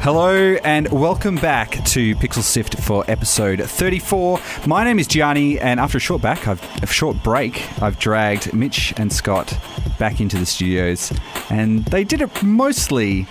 Hello 0.00 0.56
and 0.64 0.88
welcome 0.90 1.36
back 1.36 1.84
to 1.84 2.16
Pixel 2.16 2.42
Sift 2.42 2.80
for 2.80 3.04
episode 3.06 3.62
34. 3.62 4.40
My 4.66 4.82
name 4.82 4.98
is 4.98 5.06
Gianni, 5.06 5.60
and 5.60 5.78
after 5.78 5.98
a 5.98 6.00
short 6.00 6.20
back, 6.20 6.48
I've, 6.48 6.60
a 6.82 6.86
short 6.88 7.22
break, 7.22 7.62
I've 7.80 8.00
dragged 8.00 8.52
Mitch 8.52 8.92
and 8.96 9.12
Scott 9.12 9.56
back 10.00 10.20
into 10.20 10.36
the 10.36 10.46
studios, 10.46 11.12
and 11.48 11.84
they 11.84 12.02
did 12.02 12.22
it 12.22 12.42
mostly 12.42 13.28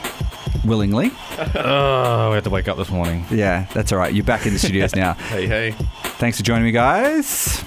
willingly. 0.63 1.11
Oh, 1.55 2.29
we 2.29 2.35
had 2.35 2.43
to 2.43 2.49
wake 2.49 2.67
up 2.67 2.77
this 2.77 2.89
morning. 2.89 3.25
Yeah, 3.29 3.67
that's 3.73 3.91
all 3.91 3.97
right. 3.97 4.13
You're 4.13 4.23
back 4.23 4.45
in 4.45 4.53
the 4.53 4.59
studios 4.59 4.95
now. 4.95 5.13
Hey, 5.25 5.47
hey. 5.47 5.71
Thanks 6.17 6.37
for 6.37 6.43
joining 6.43 6.63
me, 6.63 6.71
guys. 6.71 7.63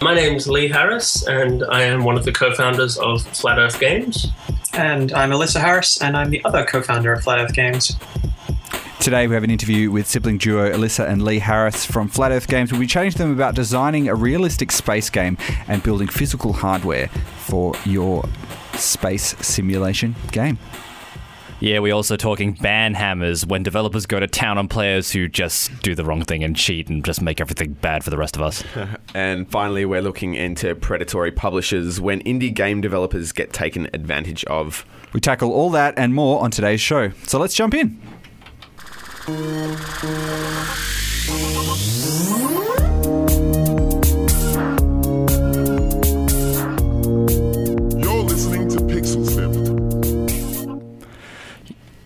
My 0.00 0.14
name's 0.14 0.48
Leigh 0.48 0.68
Harris, 0.68 1.26
and 1.26 1.64
I 1.64 1.82
am 1.82 2.04
one 2.04 2.16
of 2.16 2.24
the 2.24 2.32
co 2.32 2.54
founders 2.54 2.96
of 2.98 3.22
Flat 3.22 3.58
Earth 3.58 3.78
Games. 3.78 4.28
And 4.72 5.12
I'm 5.12 5.32
Elissa 5.32 5.60
Harris, 5.60 6.00
and 6.00 6.16
I'm 6.16 6.30
the 6.30 6.44
other 6.44 6.64
co 6.64 6.82
founder 6.82 7.12
of 7.12 7.22
Flat 7.22 7.38
Earth 7.38 7.52
Games. 7.54 7.96
Today 9.00 9.26
we 9.26 9.34
have 9.34 9.44
an 9.44 9.50
interview 9.50 9.90
with 9.90 10.06
sibling 10.06 10.38
duo 10.38 10.72
Elissa 10.72 11.04
and 11.04 11.22
Leigh 11.22 11.38
Harris 11.38 11.84
from 11.84 12.08
Flat 12.08 12.32
Earth 12.32 12.48
Games. 12.48 12.72
We'll 12.72 12.80
be 12.80 12.86
chatting 12.86 13.10
to 13.10 13.18
them 13.18 13.32
about 13.32 13.54
designing 13.54 14.08
a 14.08 14.14
realistic 14.14 14.72
space 14.72 15.10
game 15.10 15.36
and 15.68 15.82
building 15.82 16.08
physical 16.08 16.54
hardware 16.54 17.08
for 17.36 17.74
your 17.84 18.24
space 18.76 19.36
simulation 19.46 20.14
game. 20.32 20.58
Yeah, 21.60 21.78
we're 21.78 21.94
also 21.94 22.16
talking 22.16 22.52
ban 22.52 22.94
hammers 22.94 23.46
when 23.46 23.62
developers 23.62 24.06
go 24.06 24.20
to 24.20 24.26
town 24.26 24.58
on 24.58 24.68
players 24.68 25.12
who 25.12 25.28
just 25.28 25.82
do 25.82 25.94
the 25.94 26.04
wrong 26.04 26.22
thing 26.22 26.44
and 26.44 26.54
cheat 26.54 26.88
and 26.88 27.04
just 27.04 27.22
make 27.22 27.40
everything 27.40 27.72
bad 27.74 28.04
for 28.04 28.10
the 28.10 28.18
rest 28.18 28.36
of 28.36 28.42
us. 28.42 28.62
And 29.14 29.48
finally, 29.48 29.84
we're 29.84 30.02
looking 30.02 30.34
into 30.34 30.74
predatory 30.74 31.30
publishers 31.30 32.00
when 32.00 32.20
indie 32.24 32.52
game 32.52 32.80
developers 32.80 33.30
get 33.30 33.52
taken 33.52 33.88
advantage 33.94 34.44
of. 34.46 34.84
We 35.12 35.20
tackle 35.20 35.52
all 35.52 35.70
that 35.70 35.94
and 35.96 36.14
more 36.14 36.42
on 36.42 36.50
today's 36.50 36.80
show. 36.80 37.12
So 37.24 37.38
let's 37.38 37.54
jump 37.54 37.74
in. 37.74 38.00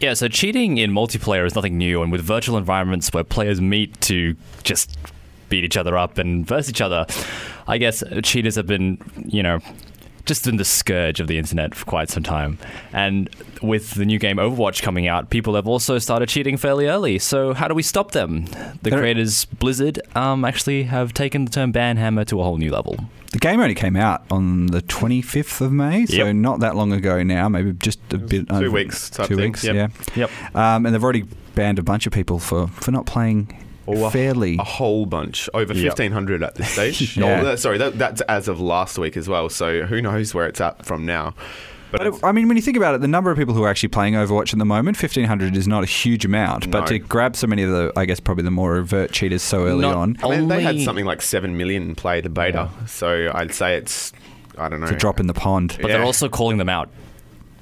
Yeah, 0.00 0.14
so 0.14 0.28
cheating 0.28 0.78
in 0.78 0.92
multiplayer 0.92 1.44
is 1.44 1.56
nothing 1.56 1.77
new, 1.77 2.02
and 2.02 2.12
with 2.12 2.20
virtual 2.20 2.56
environments 2.56 3.12
where 3.12 3.24
players 3.24 3.60
meet 3.60 4.00
to 4.02 4.36
just 4.62 4.96
beat 5.48 5.64
each 5.64 5.77
other 5.77 5.98
up 5.98 6.18
and 6.18 6.46
verse 6.46 6.68
each 6.68 6.80
other, 6.80 7.04
I 7.66 7.78
guess 7.78 8.04
cheaters 8.22 8.54
have 8.54 8.66
been, 8.66 8.98
you 9.26 9.42
know, 9.42 9.58
just 10.29 10.45
been 10.45 10.57
the 10.57 10.65
scourge 10.65 11.19
of 11.19 11.27
the 11.27 11.39
internet 11.39 11.75
for 11.75 11.84
quite 11.84 12.09
some 12.11 12.23
time. 12.23 12.59
And 12.93 13.29
with 13.62 13.93
the 13.95 14.05
new 14.05 14.19
game 14.21 14.37
Overwatch 14.37 14.83
coming 14.83 15.09
out, 15.09 15.31
people 15.31 15.55
have 15.57 15.67
also 15.67 15.98
started 15.98 16.29
cheating 16.29 16.57
fairly 16.57 16.87
early. 16.87 17.19
So 17.19 17.55
how 17.55 17.67
do 17.67 17.75
we 17.75 17.83
stop 17.83 18.12
them? 18.12 18.45
The 18.83 18.91
There- 18.91 18.99
creators 19.01 19.47
Blizzard 19.47 20.01
um, 20.15 20.45
actually 20.45 20.84
have 20.84 21.12
taken 21.15 21.45
the 21.45 21.51
term 21.51 21.73
ban 21.73 21.97
hammer 21.97 22.25
to 22.27 22.41
a 22.41 22.45
whole 22.45 22.59
new 22.59 22.71
level. 22.71 22.97
The 23.33 23.39
game 23.39 23.61
only 23.61 23.75
came 23.75 23.97
out 23.97 24.23
on 24.31 24.67
the 24.67 24.81
25th 24.83 25.61
of 25.61 25.73
May, 25.73 26.06
so 26.06 26.15
Yep. 26.27 26.37
not 26.37 26.61
that 26.61 26.77
long 26.77 26.93
ago 26.93 27.23
now, 27.23 27.49
maybe 27.49 27.73
just 27.73 27.99
a 28.12 28.17
bit 28.19 28.49
two 28.49 28.55
over 28.55 28.71
weeks 28.71 29.11
two 29.11 29.25
thing. 29.25 29.37
weeks, 29.39 29.65
Yep. 29.65 29.75
yeah. 29.75 29.89
Yep. 30.17 30.31
Um, 30.56 30.87
and 30.87 30.95
they've 30.95 31.03
already 31.05 31.25
banned 31.55 31.79
a 31.79 31.83
bunch 31.83 32.06
of 32.06 32.12
people 32.12 32.39
for, 32.39 32.69
for 32.69 32.91
not 32.91 33.05
playing 33.05 33.55
Oh, 33.89 34.11
fairly. 34.11 34.56
A 34.58 34.64
whole 34.64 35.06
bunch. 35.06 35.48
Over 35.55 35.72
Yep. 35.75 35.92
1,500 35.98 36.42
at 36.42 36.55
this 36.56 36.70
stage. 36.72 37.17
Yeah. 37.17 37.41
Oh, 37.41 37.44
that- 37.44 37.58
sorry, 37.58 37.78
that, 37.78 37.98
that's 37.98 38.20
as 38.22 38.49
of 38.49 38.60
last 38.60 38.99
week 38.99 39.16
as 39.16 39.28
well. 39.28 39.49
So 39.49 39.82
who 39.82 40.00
knows 40.03 40.34
where 40.34 40.47
it's 40.47 40.60
at 40.60 40.84
from 40.87 41.06
now. 41.06 41.34
But, 41.91 41.99
But 41.99 42.06
it's- 42.09 42.22
I 42.22 42.32
mean, 42.32 42.49
when 42.49 42.59
you 42.59 42.62
think 42.62 42.76
about 42.76 42.94
it, 42.97 43.00
the 43.00 43.09
number 43.09 43.31
of 43.31 43.38
people 43.38 43.54
who 43.54 43.62
are 43.62 43.69
actually 43.71 43.88
playing 43.88 44.12
Overwatch 44.12 44.53
at 44.53 44.59
the 44.59 44.66
moment, 44.66 44.99
fifteen 44.99 45.25
hundred 45.25 45.56
is 45.56 45.66
not 45.66 45.82
a 45.82 45.87
huge 45.87 46.26
amount. 46.26 46.71
But 46.71 46.87
to 46.88 46.99
grab 46.99 47.34
so 47.34 47.47
many 47.47 47.62
of 47.62 47.71
the, 47.71 47.91
I 47.97 48.04
guess, 48.04 48.21
probably 48.21 48.44
the 48.44 48.50
more 48.50 48.76
overt 48.76 49.10
cheaters 49.10 49.41
so 49.43 49.65
early 49.66 49.81
Not 49.81 49.94
on, 49.97 50.16
I 50.22 50.28
mean, 50.28 50.49
they 50.49 50.62
had 50.62 50.81
something 50.82 51.06
like 51.06 51.22
7 51.22 51.56
million 51.56 51.94
play 51.94 52.20
the 52.20 52.28
beta. 52.28 52.69
So 52.87 53.31
I'd 53.34 53.55
say 53.55 53.76
it's, 53.76 54.12
I 54.59 54.69
don't 54.69 54.81
know. 54.81 54.87
it's 54.87 54.97
a 54.97 54.99
drop 54.99 55.19
in 55.19 55.28
the 55.28 55.32
pond. 55.34 55.78
But 55.81 55.88
Yeah. 55.91 55.97
they're 55.97 56.05
also 56.06 56.28
calling 56.28 56.59
them 56.59 56.69
out. 56.69 56.91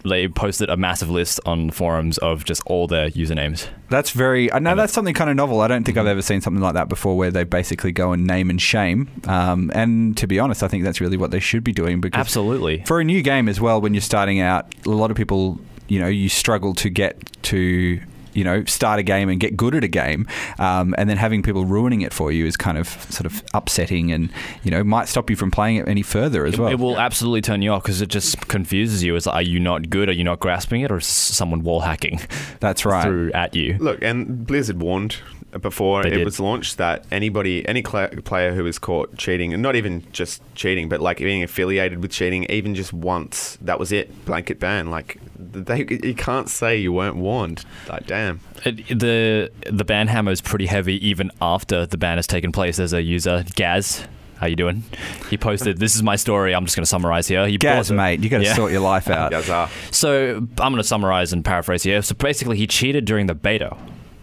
They 0.09 0.29
posted 0.29 0.71
a 0.71 0.77
massive 0.77 1.11
list 1.11 1.41
on 1.47 1.71
forums 1.71 2.19
of 2.19 2.45
just 2.45 2.63
all 2.67 2.87
their 2.87 3.11
usernames. 3.11 3.69
That's 3.89 4.11
very. 4.11 4.53
I 4.53 4.59
know 4.59 4.75
that's 4.75 4.93
something 4.93 5.15
kind 5.15 5.31
of 5.31 5.37
novel. 5.37 5.61
I 5.61 5.69
don't 5.69 5.85
think 5.85 5.99
I've 5.99 6.07
ever 6.07 6.23
seen 6.23 6.41
something 6.41 6.63
like 6.63 6.75
that 6.75 6.89
before, 6.89 7.17
where 7.17 7.31
they 7.31 7.45
basically 7.45 7.93
go 7.93 8.13
and 8.13 8.27
name 8.27 8.51
and 8.51 8.61
shame. 8.61 9.09
Um, 9.27 9.71
and 9.75 10.17
to 10.19 10.27
be 10.27 10.39
honest, 10.39 10.63
I 10.63 10.69
think 10.69 10.85
that's 10.85 11.01
really 11.01 11.17
what 11.17 11.31
they 11.31 11.41
should 11.41 11.65
be 11.65 11.73
doing 11.73 12.01
because 12.01 12.19
Absolutely. 12.19 12.83
for 12.87 13.01
a 13.01 13.05
new 13.05 13.23
game 13.23 13.49
as 13.49 13.61
well. 13.61 13.81
When 13.81 13.95
you're 13.95 14.01
starting 14.01 14.41
out, 14.41 14.75
a 14.87 14.91
lot 14.91 15.11
of 15.11 15.17
people, 15.17 15.59
you 15.89 15.99
know, 15.99 16.09
you 16.09 16.29
struggle 16.29 16.75
to 16.75 16.91
get 16.91 17.43
to. 17.45 18.01
You 18.37 18.45
know, 18.45 18.65
start 18.67 19.01
a 19.01 19.03
game 19.03 19.29
and 19.29 19.41
get 19.41 19.57
good 19.57 19.75
at 19.75 19.83
a 19.83 19.89
game, 19.89 20.27
um, 20.59 20.95
and 20.99 21.09
then 21.11 21.17
having 21.17 21.43
people 21.43 21.65
ruining 21.65 22.03
it 22.03 22.13
for 22.13 22.31
you 22.31 22.47
is 22.47 22.57
kind 22.57 22.79
of 22.79 22.89
sort 23.11 23.27
of 23.27 23.43
upsetting, 23.55 24.13
and 24.13 24.31
you 24.63 24.71
know 24.71 24.85
might 24.85 25.09
stop 25.09 25.31
you 25.31 25.37
from 25.37 25.51
playing 25.51 25.77
it 25.77 25.89
any 25.89 26.03
further 26.03 26.47
as 26.47 26.59
well. 26.59 26.69
It 26.69 26.79
will 26.79 26.99
absolutely 26.99 27.41
turn 27.41 27.63
you 27.63 27.73
off 27.73 27.83
because 27.83 28.01
it 28.01 28.09
just 28.09 28.47
confuses 28.49 29.03
you. 29.03 29.17
It's 29.17 29.27
like, 29.27 29.35
are 29.37 29.43
you 29.43 29.59
not 29.59 29.91
good? 29.91 30.09
Are 30.09 30.13
you 30.13 30.25
not 30.25 30.39
grasping 30.39 30.83
it? 30.83 30.93
Or 30.93 30.99
is 30.99 31.07
someone 31.07 31.63
wall 31.63 31.81
hacking 31.81 32.21
That's 32.61 32.85
right. 32.85 33.03
through 33.03 33.33
at 33.33 33.55
you? 33.55 33.79
Look, 33.79 34.03
and 34.03 34.47
Blizzard 34.47 34.81
warned 34.81 35.17
before 35.59 36.03
They 36.03 36.09
it 36.11 36.17
did. 36.19 36.25
was 36.25 36.39
launched 36.41 36.77
that 36.79 37.05
anybody, 37.11 37.67
any 37.69 37.83
cla 37.83 38.09
player 38.25 38.55
who 38.55 38.65
was 38.65 38.79
caught 38.79 39.17
cheating, 39.17 39.53
and 39.53 39.63
not 39.63 39.77
even 39.77 40.05
just 40.13 40.43
cheating, 40.55 40.89
but 40.89 41.01
like 41.01 41.19
being 41.19 41.43
affiliated 41.43 42.01
with 42.03 42.11
cheating, 42.11 42.45
even 42.51 42.75
just 42.75 42.93
once, 42.93 43.59
that 43.61 43.79
was 43.79 43.93
it, 43.93 44.25
blanket 44.25 44.59
ban. 44.61 44.91
Like 44.91 45.19
they, 45.39 45.87
you 46.03 46.15
can't 46.15 46.49
say 46.49 46.77
you 46.77 46.93
weren't 46.93 47.17
warned. 47.17 47.65
Like, 47.89 48.07
damn. 48.07 48.41
It, 48.65 48.99
the 48.99 49.51
the 49.71 49.85
ban 49.85 50.09
hammer 50.09 50.33
is 50.33 50.41
pretty 50.41 50.67
heavy 50.67 51.07
even 51.07 51.31
after 51.41 51.87
the 51.87 51.97
ban 51.99 52.19
has 52.19 52.27
taken 52.27 52.53
place. 52.53 52.77
There's 52.79 52.93
a 52.93 53.03
user, 53.03 53.45
Gaz. 53.55 54.07
How 54.39 54.47
you 54.47 54.57
doing? 54.57 54.85
He 55.31 55.39
posted, 55.39 55.79
"This 55.79 55.95
is 55.95 56.03
my 56.03 56.17
story. 56.17 56.55
I'm 56.55 56.67
just 56.67 56.77
going 56.77 56.83
to 56.83 56.89
summarize 56.89 57.27
here." 57.27 57.47
He 57.47 57.57
Gaz, 57.57 57.91
mate, 57.91 58.21
you 58.23 58.29
got 58.29 58.39
to 58.39 58.45
Yeah. 58.45 58.55
sort 58.55 58.71
your 58.71 58.83
life 58.83 59.09
out. 59.11 59.31
Guys 59.31 59.49
are. 59.49 59.71
So 59.91 60.37
I'm 60.37 60.55
going 60.57 60.77
to 60.77 60.85
summarize 60.85 61.33
and 61.33 61.43
paraphrase 61.43 61.85
here. 61.85 62.03
So 62.03 62.15
basically, 62.15 62.59
he 62.59 62.67
cheated 62.67 63.07
during 63.07 63.29
the 63.29 63.35
beta, 63.35 63.75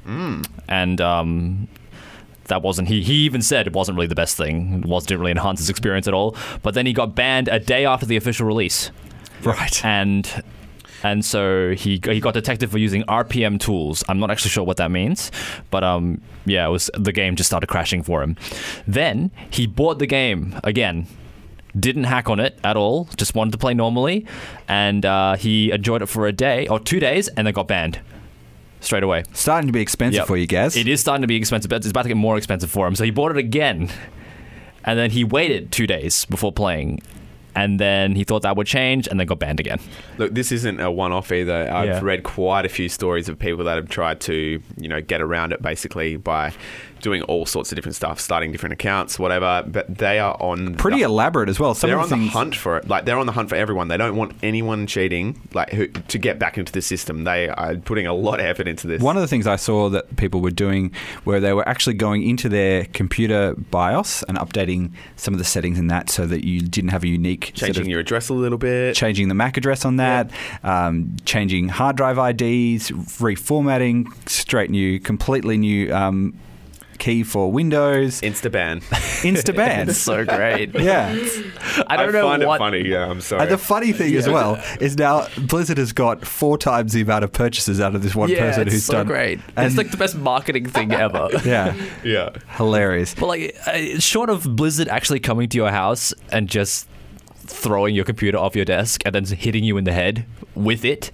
and 0.06 1.02
um, 1.02 1.68
that 2.46 2.62
wasn't. 2.62 2.88
He 2.88 3.02
he 3.03 3.14
even 3.25 3.41
said 3.41 3.68
it 3.68 3.74
wasn't 3.74 3.96
really 3.96 4.08
the 4.08 4.16
best 4.16 4.36
thing. 4.38 4.81
It 4.84 4.86
wasn't 4.86 5.09
didn't 5.09 5.22
really 5.22 5.31
enhance 5.31 5.59
his 5.59 5.69
experience 5.69 6.08
at 6.08 6.14
all. 6.14 6.36
But 6.62 6.74
then 6.74 6.86
he 6.86 6.94
got 6.94 7.16
banned 7.16 7.47
a 7.47 7.59
day 7.59 7.86
after 7.86 8.06
the 8.06 8.16
official 8.18 8.46
release, 8.46 8.91
Right. 9.44 9.84
and 9.86 10.44
and 11.03 11.24
so 11.25 11.74
he 11.74 12.00
he 12.03 12.19
got 12.19 12.34
detected 12.34 12.69
for 12.72 12.78
using 12.78 13.03
RPM 13.03 13.59
tools. 13.59 14.03
I'm 14.08 14.19
not 14.19 14.31
actually 14.31 14.52
sure 14.52 14.64
what 14.64 14.78
that 14.78 14.91
means, 14.91 15.31
but 15.69 15.84
um 15.84 16.22
yeah, 16.46 16.68
it 16.68 16.70
was 16.72 16.90
the 16.97 17.12
game 17.14 17.35
just 17.35 17.50
started 17.50 17.68
crashing 17.68 18.03
for 18.03 18.22
him. 18.22 18.35
Then 18.88 19.31
he 19.50 19.68
bought 19.68 20.00
the 20.00 20.08
game 20.08 20.59
again. 20.64 21.08
Didn't 21.80 22.03
hack 22.03 22.30
on 22.30 22.40
it 22.40 22.59
at 22.64 22.78
all. 22.78 23.08
Just 23.18 23.34
wanted 23.34 23.52
to 23.53 23.58
play 23.58 23.74
normally, 23.74 24.28
and 24.68 25.03
uh, 25.08 25.35
he 25.38 25.72
enjoyed 25.72 26.03
it 26.03 26.06
for 26.06 26.28
a 26.28 26.31
day 26.31 26.68
or 26.68 26.80
two 26.80 27.00
days, 27.00 27.30
and 27.30 27.47
then 27.47 27.53
got 27.56 27.68
banned 27.68 28.00
straight 28.84 29.04
away. 29.04 29.24
Starting 29.34 29.68
to 29.68 29.74
be 29.74 29.82
expensive 29.82 30.20
Yep. 30.20 30.28
for 30.28 30.38
you, 30.38 30.46
Gaz. 30.48 30.76
It 30.78 30.88
is 30.88 31.02
starting 31.02 31.22
to 31.22 31.28
be 31.28 31.36
expensive, 31.36 31.70
but 31.70 31.78
it's 31.78 31.88
about 31.90 32.04
to 32.04 32.10
get 32.10 32.18
more 32.18 32.38
expensive 32.38 32.70
for 32.70 32.86
him. 32.88 32.96
So 32.96 33.04
he 33.04 33.12
bought 33.12 33.32
it 33.32 33.38
again, 33.38 33.90
and 34.84 35.00
then 35.00 35.12
he 35.12 35.24
waited 35.24 35.72
two 35.72 35.88
days 35.88 36.26
before 36.26 36.52
playing, 36.52 37.02
and 37.56 37.80
then 37.80 38.16
he 38.16 38.24
thought 38.24 38.42
that 38.42 38.58
would 38.58 38.68
change, 38.68 39.08
and 39.08 39.20
then 39.20 39.28
got 39.28 39.40
banned 39.40 39.60
again. 39.60 39.80
Look, 40.18 40.34
this 40.34 40.52
isn't 40.52 40.80
a 40.80 40.90
one-off 40.92 41.32
either. 41.32 41.72
I've 41.72 41.88
Yeah. 41.88 42.00
read 42.02 42.24
quite 42.24 42.66
a 42.66 42.70
few 42.70 42.90
stories 42.90 43.30
of 43.30 43.38
people 43.40 43.64
that 43.66 43.76
have 43.76 43.90
tried 43.90 44.20
to, 44.22 44.59
you 44.78 44.88
know, 44.88 45.02
get 45.02 45.22
around 45.22 45.53
it 45.53 45.62
basically 45.62 46.16
by 46.18 46.52
doing 47.03 47.22
all 47.23 47.46
sorts 47.46 47.72
of 47.72 47.76
different 47.76 47.96
stuff, 47.96 48.20
starting 48.20 48.52
different 48.52 48.73
accounts, 48.73 49.20
whatever. 49.20 49.64
But 49.67 49.96
they 49.96 50.17
are 50.17 50.35
on 50.41 50.73
Pretty 50.76 50.97
the, 50.97 51.03
elaborate 51.03 51.50
as 51.50 51.59
well. 51.59 51.76
Some 51.76 51.91
they're 51.91 52.00
on 52.00 52.09
the 52.09 52.16
the 52.16 52.28
hunt 52.29 52.55
for 52.55 52.78
it. 52.78 52.88
Like 52.88 53.05
they're 53.05 53.20
on 53.20 53.28
the 53.28 53.32
hunt 53.34 53.50
for 53.50 53.55
everyone. 53.55 53.90
They 53.90 53.97
don't 53.97 54.16
want 54.16 54.34
anyone 54.41 54.88
cheating, 54.88 55.40
like 55.53 55.70
who, 55.72 55.88
to 55.88 56.17
get 56.17 56.40
back 56.40 56.58
into 56.58 56.72
the 56.72 56.82
system. 56.82 57.26
They 57.26 57.50
are 57.50 57.76
putting 57.76 58.08
a 58.08 58.14
lot 58.14 58.40
of 58.40 58.46
effort 58.47 58.67
into 58.67 58.88
this. 58.88 59.02
One 59.02 59.17
of 59.17 59.22
the 59.22 59.28
things 59.28 59.46
I 59.46 59.58
saw 59.58 59.90
that 59.90 60.16
people 60.16 60.41
were 60.41 60.52
doing 60.52 60.91
where 61.26 61.40
they 61.40 61.53
were 61.53 61.67
actually 61.67 61.94
going 61.94 62.28
into 62.28 62.50
their 62.50 62.85
computer 62.85 63.53
BIOS 63.70 64.23
and 64.23 64.38
updating 64.38 64.91
some 65.17 65.34
of 65.34 65.38
the 65.38 65.44
settings 65.46 65.78
in 65.78 65.88
that 65.88 66.09
so 66.09 66.26
that 66.26 66.46
you 66.46 66.61
didn't 66.61 66.91
have 66.91 67.03
a 67.03 67.08
unique 67.08 67.47
sort 67.47 67.58
changing 67.58 67.84
of 67.84 67.88
your 67.90 68.00
address 68.00 68.29
a 68.29 68.34
little 68.34 68.58
bit. 68.58 68.96
changing 68.96 69.28
the 69.28 69.35
MAC 69.35 69.58
address 69.58 69.85
on 69.85 69.97
that, 69.97 70.32
um, 70.64 71.16
changing 71.26 71.67
hard 71.67 71.97
drive 71.97 72.17
IDs, 72.17 72.90
reformatting, 73.20 74.08
straight 74.28 74.70
new, 74.70 75.00
completely 75.00 75.58
new 75.58 75.94
um, 75.94 76.34
key 77.03 77.22
for 77.23 77.52
Windows. 77.52 78.22
Instaban. 78.22 78.82
Instaban. 79.23 79.90
It's 79.90 80.00
so 80.00 80.23
great. 80.23 80.73
yeah. 80.73 81.09
I 81.88 81.97
don't 81.97 82.14
know 82.14 82.29
I 82.29 82.38
find 82.38 82.46
what. 82.46 82.55
it 82.55 82.59
funny. 82.59 82.88
Yeah, 82.88 83.09
I'm 83.09 83.20
sorry. 83.20 83.41
And 83.41 83.52
the 83.52 83.58
funny 83.58 83.91
thing 83.91 84.16
as 84.16 84.29
well 84.29 84.64
is 84.79 84.97
now 84.97 85.28
Blizzard 85.38 85.78
has 85.79 85.91
got 85.91 86.26
four 86.26 86.58
times 86.58 86.94
the 86.94 87.02
amount 87.02 87.26
of 87.26 87.34
purchases 87.34 87.82
out 87.82 87.94
of 87.94 88.03
this 88.03 88.16
one 88.16 88.29
yeah, 88.29 88.40
person 88.40 88.64
it's 88.64 88.73
who's 88.73 88.85
so 88.85 88.94
done. 88.94 89.08
great. 89.08 89.41
And 89.58 89.66
it's 89.66 89.76
like 89.76 89.91
the 89.91 89.97
best 89.97 90.16
marketing 90.16 90.66
thing 90.66 90.94
ever. 90.94 91.28
yeah, 91.46 91.76
yeah. 92.05 92.29
hilarious. 92.55 93.14
But 93.14 93.28
like, 93.28 93.58
uh, 93.67 94.00
short 94.00 94.29
of 94.29 94.55
Blizzard 94.55 94.88
actually 94.88 95.20
coming 95.20 95.50
to 95.50 95.58
your 95.58 95.72
house 95.72 96.14
and 96.32 96.47
just 96.47 96.88
throwing 97.46 97.96
your 97.96 98.05
computer 98.05 98.38
off 98.38 98.55
your 98.55 98.66
desk 98.66 99.02
and 99.05 99.14
then 99.14 99.26
hitting 99.26 99.66
you 99.66 99.76
in 99.76 99.84
the 99.84 99.91
head 99.91 100.26
with 100.55 100.85
it, 100.85 101.11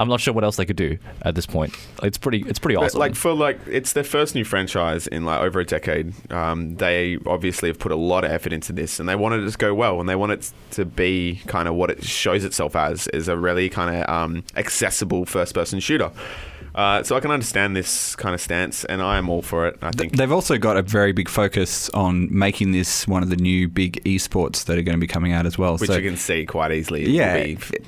I'm 0.00 0.08
not 0.08 0.20
sure 0.20 0.32
what 0.32 0.44
else 0.44 0.56
they 0.56 0.64
could 0.64 0.76
do 0.76 0.98
at 1.22 1.34
this 1.34 1.46
point. 1.46 1.74
It's 2.02 2.18
pretty, 2.18 2.44
it's 2.46 2.58
pretty 2.58 2.76
But, 2.76 2.84
awesome. 2.84 3.00
Like 3.00 3.14
for 3.14 3.32
like, 3.32 3.58
it's 3.66 3.92
their 3.92 4.04
first 4.04 4.34
new 4.34 4.44
franchise 4.44 5.06
in 5.06 5.24
like 5.24 5.40
over 5.40 5.60
a 5.60 5.64
decade. 5.64 6.12
Um, 6.32 6.76
they 6.76 7.18
obviously 7.26 7.68
have 7.68 7.78
put 7.78 7.90
a 7.92 7.96
lot 7.96 8.24
of 8.24 8.30
effort 8.30 8.52
into 8.52 8.72
this, 8.72 9.00
and 9.00 9.08
they 9.08 9.16
wanted 9.16 9.42
it 9.44 9.50
to 9.50 9.58
go 9.58 9.74
well, 9.74 10.00
and 10.00 10.08
they 10.08 10.16
want 10.16 10.32
it 10.32 10.52
to 10.72 10.84
be 10.84 11.40
kind 11.46 11.68
of 11.68 11.74
what 11.74 11.90
it 11.90 12.04
shows 12.04 12.44
itself 12.44 12.76
as, 12.76 13.08
is 13.08 13.28
a 13.28 13.36
really 13.36 13.68
kind 13.68 13.96
of 13.96 14.08
um, 14.08 14.44
accessible 14.56 15.24
first-person 15.24 15.80
shooter. 15.80 16.10
Uh, 16.74 17.02
so 17.02 17.16
I 17.16 17.20
can 17.20 17.30
understand 17.30 17.76
this 17.76 18.14
kind 18.16 18.34
of 18.34 18.40
stance, 18.40 18.84
and 18.84 19.02
I 19.02 19.18
am 19.18 19.28
all 19.28 19.42
for 19.42 19.66
it. 19.66 19.78
I 19.82 19.90
think. 19.90 20.16
They've 20.16 20.32
also 20.32 20.58
got 20.58 20.76
a 20.76 20.82
very 20.82 21.12
big 21.12 21.28
focus 21.28 21.88
on 21.90 22.28
making 22.36 22.72
this 22.72 23.06
one 23.08 23.22
of 23.22 23.30
the 23.30 23.36
new 23.36 23.68
big 23.68 24.02
esports 24.04 24.64
that 24.64 24.78
are 24.78 24.82
going 24.82 24.96
to 24.96 25.00
be 25.00 25.06
coming 25.06 25.32
out 25.32 25.46
as 25.46 25.58
well. 25.58 25.76
which 25.76 25.88
so, 25.88 25.96
you 25.96 26.08
can 26.08 26.18
see 26.18 26.46
quite 26.46 26.72
easily. 26.72 27.04
It 27.04 27.08
yeah, 27.08 27.34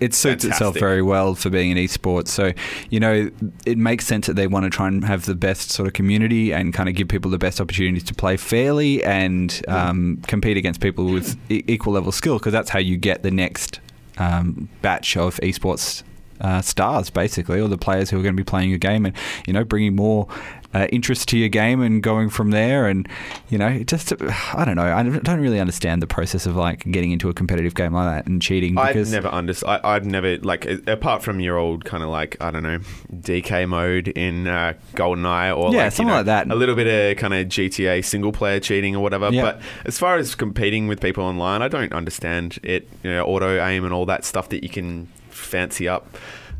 it 0.01 0.15
suits 0.15 0.45
itself 0.45 0.79
very 0.79 1.03
well 1.03 1.35
for 1.35 1.51
being 1.51 1.71
an 1.71 1.79
esports. 1.79 2.29
So, 2.29 2.53
you 2.91 3.01
know, 3.01 3.31
it 3.67 3.79
makes 3.79 4.07
sense 4.07 4.27
that 4.27 4.35
they 4.35 4.47
want 4.47 4.65
to 4.65 4.71
try 4.71 4.89
and 4.89 5.05
have 5.05 5.27
the 5.27 5.35
best 5.35 5.71
sort 5.71 5.87
of 5.87 5.93
community 5.93 6.53
and 6.53 6.73
kind 6.75 6.89
of 6.89 6.95
give 6.95 7.09
people 7.09 7.31
the 7.31 7.39
best 7.39 7.61
opportunities 7.61 8.05
to 8.05 8.15
play 8.15 8.37
fairly 8.37 9.03
and 9.05 9.63
um, 9.69 10.21
compete 10.27 10.57
against 10.57 10.81
people 10.81 11.07
with 11.07 11.37
equal 11.49 11.93
level 11.93 12.13
skill 12.13 12.39
because 12.39 12.53
that's 12.53 12.71
how 12.71 12.79
you 12.79 12.97
get 12.97 13.23
the 13.23 13.31
next 13.31 13.81
um, 14.19 14.69
batch 14.83 15.17
of 15.17 15.37
esports. 15.39 16.03
Uh, 16.41 16.63
stars, 16.63 17.11
basically, 17.11 17.61
or 17.61 17.69
the 17.69 17.79
players 17.79 18.11
who 18.11 18.19
are 18.19 18.23
going 18.23 18.35
to 18.35 18.41
be 18.41 18.45
playing 18.45 18.71
your 18.71 18.79
game, 18.79 19.05
and 19.07 19.15
you 19.47 19.53
know, 19.53 19.65
bringing 19.65 19.95
more 19.95 20.27
uh, 20.73 20.87
interest 20.93 21.29
to 21.29 21.39
your 21.39 21.49
game 21.49 21.81
and 21.81 22.03
going 22.03 22.31
from 22.31 22.51
there. 22.51 22.87
And 22.87 23.09
you 23.49 23.59
know, 23.59 23.83
just 23.83 24.13
I 24.55 24.65
don't 24.65 24.77
know, 24.77 24.83
I 24.95 25.03
don't 25.03 25.41
really 25.41 25.61
understand 25.61 26.03
the 26.03 26.07
process 26.07 26.47
of 26.47 26.57
like 26.57 26.91
getting 26.91 27.13
into 27.13 27.29
a 27.29 27.35
competitive 27.35 27.75
game 27.75 27.93
like 27.93 28.07
that 28.25 28.27
and 28.31 28.41
cheating. 28.41 28.79
I've 28.79 29.11
never 29.11 29.29
understood. 29.29 29.69
I'd 29.69 30.07
never 30.07 30.37
like 30.39 30.67
apart 30.87 31.23
from 31.23 31.41
your 31.41 31.57
old 31.57 31.85
kind 31.85 32.03
of 32.03 32.09
like 32.09 32.37
I 32.41 32.51
don't 32.51 32.63
know 32.63 32.79
DK 33.13 33.69
mode 33.69 34.09
in 34.09 34.47
uh, 34.47 34.75
GoldenEye 34.95 35.57
or 35.57 35.73
Yeah, 35.73 35.85
like, 35.85 35.85
you 35.85 35.91
something 35.91 36.07
know, 36.07 36.15
like 36.15 36.27
that. 36.27 36.51
A 36.51 36.55
little 36.55 36.75
bit 36.77 36.87
of 36.87 37.17
kind 37.19 37.35
of 37.35 37.49
GTA 37.49 38.05
single 38.05 38.33
player 38.33 38.61
cheating 38.61 38.95
or 38.95 39.03
whatever. 39.03 39.31
Yeah. 39.31 39.43
But 39.43 39.63
as 39.85 39.99
far 39.99 40.17
as 40.17 40.35
competing 40.35 40.87
with 40.87 41.01
people 41.01 41.25
online, 41.25 41.63
I 41.63 41.69
don't 41.69 41.93
understand 41.93 42.59
it. 42.63 42.89
You 43.03 43.11
know, 43.11 43.25
auto 43.25 43.63
aim 43.65 43.85
and 43.85 43.93
all 43.93 44.07
that 44.07 44.25
stuff 44.25 44.49
that 44.51 44.63
you 44.63 44.69
can 44.69 45.09
fancy 45.51 45.89
up. 45.89 46.17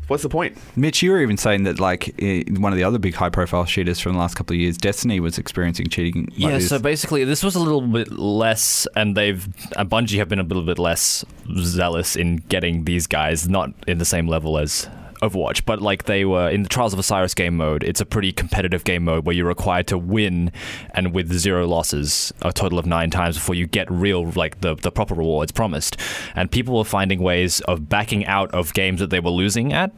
What's 0.07 0.23
the 0.23 0.29
point? 0.29 0.57
Mitch, 0.75 1.01
you 1.01 1.11
were 1.11 1.21
even 1.21 1.37
saying 1.37 1.63
that 1.63 1.79
like 1.79 2.13
one 2.59 2.73
of 2.73 2.77
the 2.77 2.83
other 2.83 2.99
big 2.99 3.13
high-profile 3.13 3.63
shooters 3.63 4.01
from 4.01 4.11
the 4.11 4.19
last 4.19 4.35
couple 4.35 4.53
of 4.53 4.59
years, 4.59 4.77
Destiny, 4.77 5.21
was 5.21 5.37
experiencing 5.37 5.87
cheating. 5.87 6.25
Like 6.25 6.37
yeah, 6.37 6.49
this. 6.57 6.67
so 6.67 6.79
basically, 6.79 7.23
this 7.23 7.43
was 7.43 7.55
a 7.55 7.59
little 7.59 7.81
bit 7.81 8.11
less, 8.11 8.85
and 8.97 9.15
they've 9.15 9.47
uh, 9.77 9.85
Bungie 9.85 10.17
have 10.17 10.27
been 10.27 10.39
a 10.39 10.43
little 10.43 10.65
bit 10.65 10.77
less 10.77 11.23
zealous 11.59 12.17
in 12.17 12.37
getting 12.49 12.83
these 12.83 13.07
guys 13.07 13.47
not 13.47 13.71
in 13.87 13.99
the 13.99 14.05
same 14.05 14.27
level 14.27 14.57
as 14.57 14.89
Overwatch, 15.21 15.65
but 15.65 15.81
like 15.81 16.05
they 16.05 16.25
were 16.25 16.49
in 16.49 16.63
the 16.63 16.69
Trials 16.69 16.93
of 16.93 16.99
Osiris 16.99 17.33
game 17.33 17.55
mode. 17.55 17.83
It's 17.83 18.01
a 18.01 18.05
pretty 18.05 18.31
competitive 18.31 18.83
game 18.83 19.03
mode 19.03 19.25
where 19.25 19.35
you're 19.35 19.47
required 19.47 19.87
to 19.87 19.97
win 19.97 20.51
and 20.93 21.13
with 21.13 21.31
zero 21.31 21.67
losses, 21.67 22.33
a 22.41 22.51
total 22.51 22.79
of 22.79 22.85
nine 22.85 23.09
times 23.09 23.37
before 23.37 23.55
you 23.55 23.67
get 23.67 23.89
real 23.91 24.29
like 24.31 24.61
the 24.61 24.75
the 24.75 24.91
proper 24.91 25.13
rewards 25.13 25.51
promised. 25.51 25.97
And 26.35 26.49
people 26.49 26.77
were 26.77 26.85
finding 26.85 27.21
ways 27.21 27.61
of 27.61 27.87
backing 27.89 28.25
out 28.25 28.51
of 28.51 28.73
games 28.73 28.99
that 28.99 29.09
they 29.09 29.19
were 29.19 29.31
losing 29.31 29.73
at, 29.73 29.91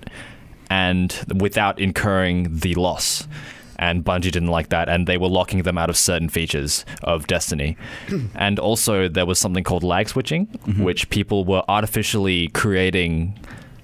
and 0.69 1.17
without 1.39 1.79
incurring 1.79 2.59
the 2.59 2.75
loss 2.75 3.27
and 3.77 4.05
Bungie 4.05 4.31
didn't 4.31 4.49
like 4.49 4.69
that, 4.69 4.87
and 4.87 5.07
they 5.07 5.17
were 5.17 5.27
locking 5.27 5.63
them 5.63 5.77
out 5.77 5.89
of 5.89 5.97
certain 5.97 6.29
features 6.29 6.85
of 7.03 7.27
Destiny. 7.27 7.75
and 8.35 8.59
also, 8.59 9.07
there 9.07 9.25
was 9.25 9.39
something 9.39 9.63
called 9.63 9.83
lag 9.83 10.07
switching, 10.09 10.47
mm-hmm. 10.47 10.83
which 10.83 11.09
people 11.09 11.43
were 11.43 11.63
artificially 11.67 12.47
creating 12.49 13.37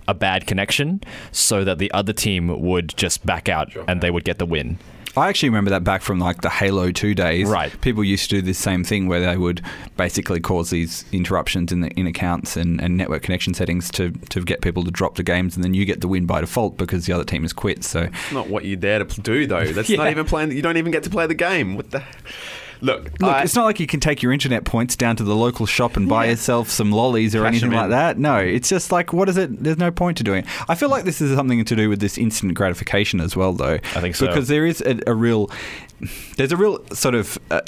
a 0.09 0.13
bad 0.13 0.47
connection 0.47 1.01
so 1.31 1.63
that 1.63 1.77
the 1.77 1.91
other 1.91 2.11
team 2.11 2.61
would 2.61 2.95
just 2.97 3.25
back 3.25 3.47
out 3.47 3.71
and 3.87 4.01
they 4.01 4.09
would 4.09 4.23
get 4.23 4.39
the 4.39 4.45
win. 4.45 4.79
I 5.17 5.27
actually 5.27 5.49
remember 5.49 5.71
that 5.71 5.83
back 5.83 6.01
from 6.01 6.19
like 6.19 6.41
the 6.41 6.49
Halo 6.49 6.91
2 6.91 7.13
days. 7.13 7.47
Right. 7.47 7.79
People 7.81 8.03
used 8.03 8.29
to 8.29 8.37
do 8.37 8.41
the 8.41 8.53
same 8.53 8.83
thing 8.83 9.07
where 9.07 9.19
they 9.19 9.37
would 9.37 9.61
basically 9.97 10.39
cause 10.39 10.69
these 10.69 11.03
interruptions 11.11 11.71
in 11.71 11.81
the 11.81 11.89
in 11.91 12.07
accounts 12.07 12.55
and, 12.55 12.79
and 12.81 12.95
network 12.95 13.23
connection 13.23 13.53
settings 13.53 13.89
to, 13.91 14.11
to 14.29 14.41
get 14.41 14.61
people 14.61 14.83
to 14.83 14.91
drop 14.91 15.15
the 15.15 15.23
games 15.23 15.55
and 15.55 15.63
then 15.63 15.73
you 15.73 15.85
get 15.85 16.01
the 16.01 16.07
win 16.07 16.25
by 16.25 16.41
default 16.41 16.77
because 16.77 17.05
the 17.05 17.13
other 17.13 17.23
team 17.23 17.41
has 17.41 17.53
quit. 17.53 17.83
So 17.83 18.01
It's 18.01 18.31
not 18.31 18.49
what 18.49 18.65
you're 18.65 18.77
there 18.77 19.03
to 19.03 19.21
do 19.21 19.45
though. 19.45 19.65
That's 19.65 19.89
not 19.89 20.09
even 20.11 20.25
playing. 20.25 20.51
You 20.51 20.61
don't 20.61 20.77
even 20.77 20.91
get 20.91 21.03
to 21.03 21.09
play 21.09 21.27
the 21.27 21.35
game. 21.35 21.75
What 21.75 21.91
the? 21.91 22.03
Look, 22.81 23.03
Look, 23.19 23.23
I- 23.23 23.43
it's 23.43 23.55
not 23.55 23.65
like 23.65 23.79
you 23.79 23.87
can 23.87 23.99
take 23.99 24.21
your 24.23 24.31
internet 24.31 24.63
points 24.65 24.95
down 24.95 25.15
to 25.17 25.23
the 25.23 25.35
local 25.35 25.65
shop 25.65 25.97
and 25.97 26.07
buy 26.07 26.25
yourself 26.27 26.69
some 26.69 26.91
lollies 26.91 27.35
or 27.35 27.43
Cash 27.43 27.47
anything 27.49 27.71
like 27.71 27.89
that. 27.89 28.17
No, 28.17 28.37
it's 28.37 28.69
just 28.69 28.91
like, 28.91 29.11
what 29.11 29.27
is 29.27 29.37
it? 29.37 29.63
There's 29.63 29.77
no 29.77 29.91
point 29.91 30.17
to 30.17 30.23
doing 30.23 30.43
it. 30.45 30.69
I 30.69 30.75
feel 30.75 30.89
like 30.89 31.03
this 31.03 31.19
is 31.21 31.35
something 31.35 31.63
to 31.65 31.75
do 31.75 31.89
with 31.89 31.99
this 31.99 32.17
instant 32.17 32.53
gratification 32.53 33.19
as 33.19 33.35
well, 33.35 33.53
though. 33.53 33.73
I 33.95 34.01
think 34.01 34.15
so. 34.15 34.27
Because 34.27 34.47
there 34.47 34.65
is 34.65 34.81
a, 34.81 34.99
a 35.07 35.13
real, 35.13 35.49
there's 36.37 36.51
a 36.51 36.57
real 36.57 36.83
sort 36.93 37.15
of. 37.15 37.37
Uh, 37.51 37.61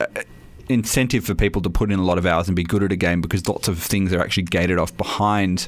incentive 0.69 1.25
for 1.25 1.35
people 1.35 1.61
to 1.61 1.69
put 1.69 1.91
in 1.91 1.99
a 1.99 2.03
lot 2.03 2.17
of 2.17 2.25
hours 2.25 2.47
and 2.47 2.55
be 2.55 2.63
good 2.63 2.81
at 2.81 2.93
a 2.93 2.95
game 2.95 3.19
because 3.19 3.45
lots 3.45 3.67
of 3.67 3.77
things 3.77 4.13
are 4.13 4.21
actually 4.21 4.43
gated 4.43 4.77
off 4.77 4.95
behind 4.95 5.67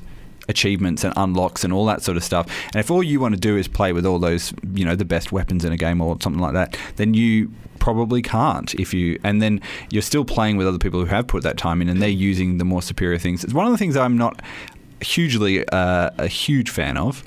achievements 0.50 1.04
and 1.04 1.14
unlocks 1.18 1.64
and 1.64 1.74
all 1.74 1.86
that 1.86 2.02
sort 2.02 2.18
of 2.18 2.24
stuff. 2.24 2.48
And 2.68 2.78
if 2.78 2.92
all 2.92 3.04
you 3.04 3.20
want 3.20 3.36
to 3.36 3.40
do 3.40 3.58
is 3.58 3.68
play 3.68 3.94
with 3.94 4.06
all 4.06 4.20
those, 4.20 4.54
you 4.74 4.86
know, 4.86 4.96
the 4.96 5.06
best 5.06 5.32
weapons 5.32 5.66
in 5.66 5.72
a 5.72 5.78
game 5.78 6.02
or 6.02 6.18
something 6.22 6.42
like 6.42 6.54
that, 6.54 6.78
then 6.98 7.14
you 7.14 7.52
probably 7.80 8.22
can't 8.22 8.74
if 8.76 8.94
you 8.94 9.20
and 9.26 9.42
then 9.42 9.60
you're 9.90 10.02
still 10.02 10.24
playing 10.24 10.56
with 10.56 10.66
other 10.66 10.78
people 10.78 11.02
who 11.02 11.06
have 11.06 11.28
put 11.28 11.44
that 11.44 11.58
time 11.58 11.82
in 11.82 11.90
and 11.90 12.02
they're 12.02 12.08
using 12.08 12.58
the 12.58 12.66
more 12.66 12.82
superior 12.82 13.18
things. 13.18 13.44
It's 13.44 13.54
one 13.54 13.66
of 13.66 13.72
the 13.72 13.78
things 13.78 13.98
I'm 13.98 14.18
not 14.18 14.42
hugely 15.02 15.68
uh, 15.70 16.10
a 16.18 16.28
huge 16.28 16.70
fan 16.70 16.98
of. 16.98 17.24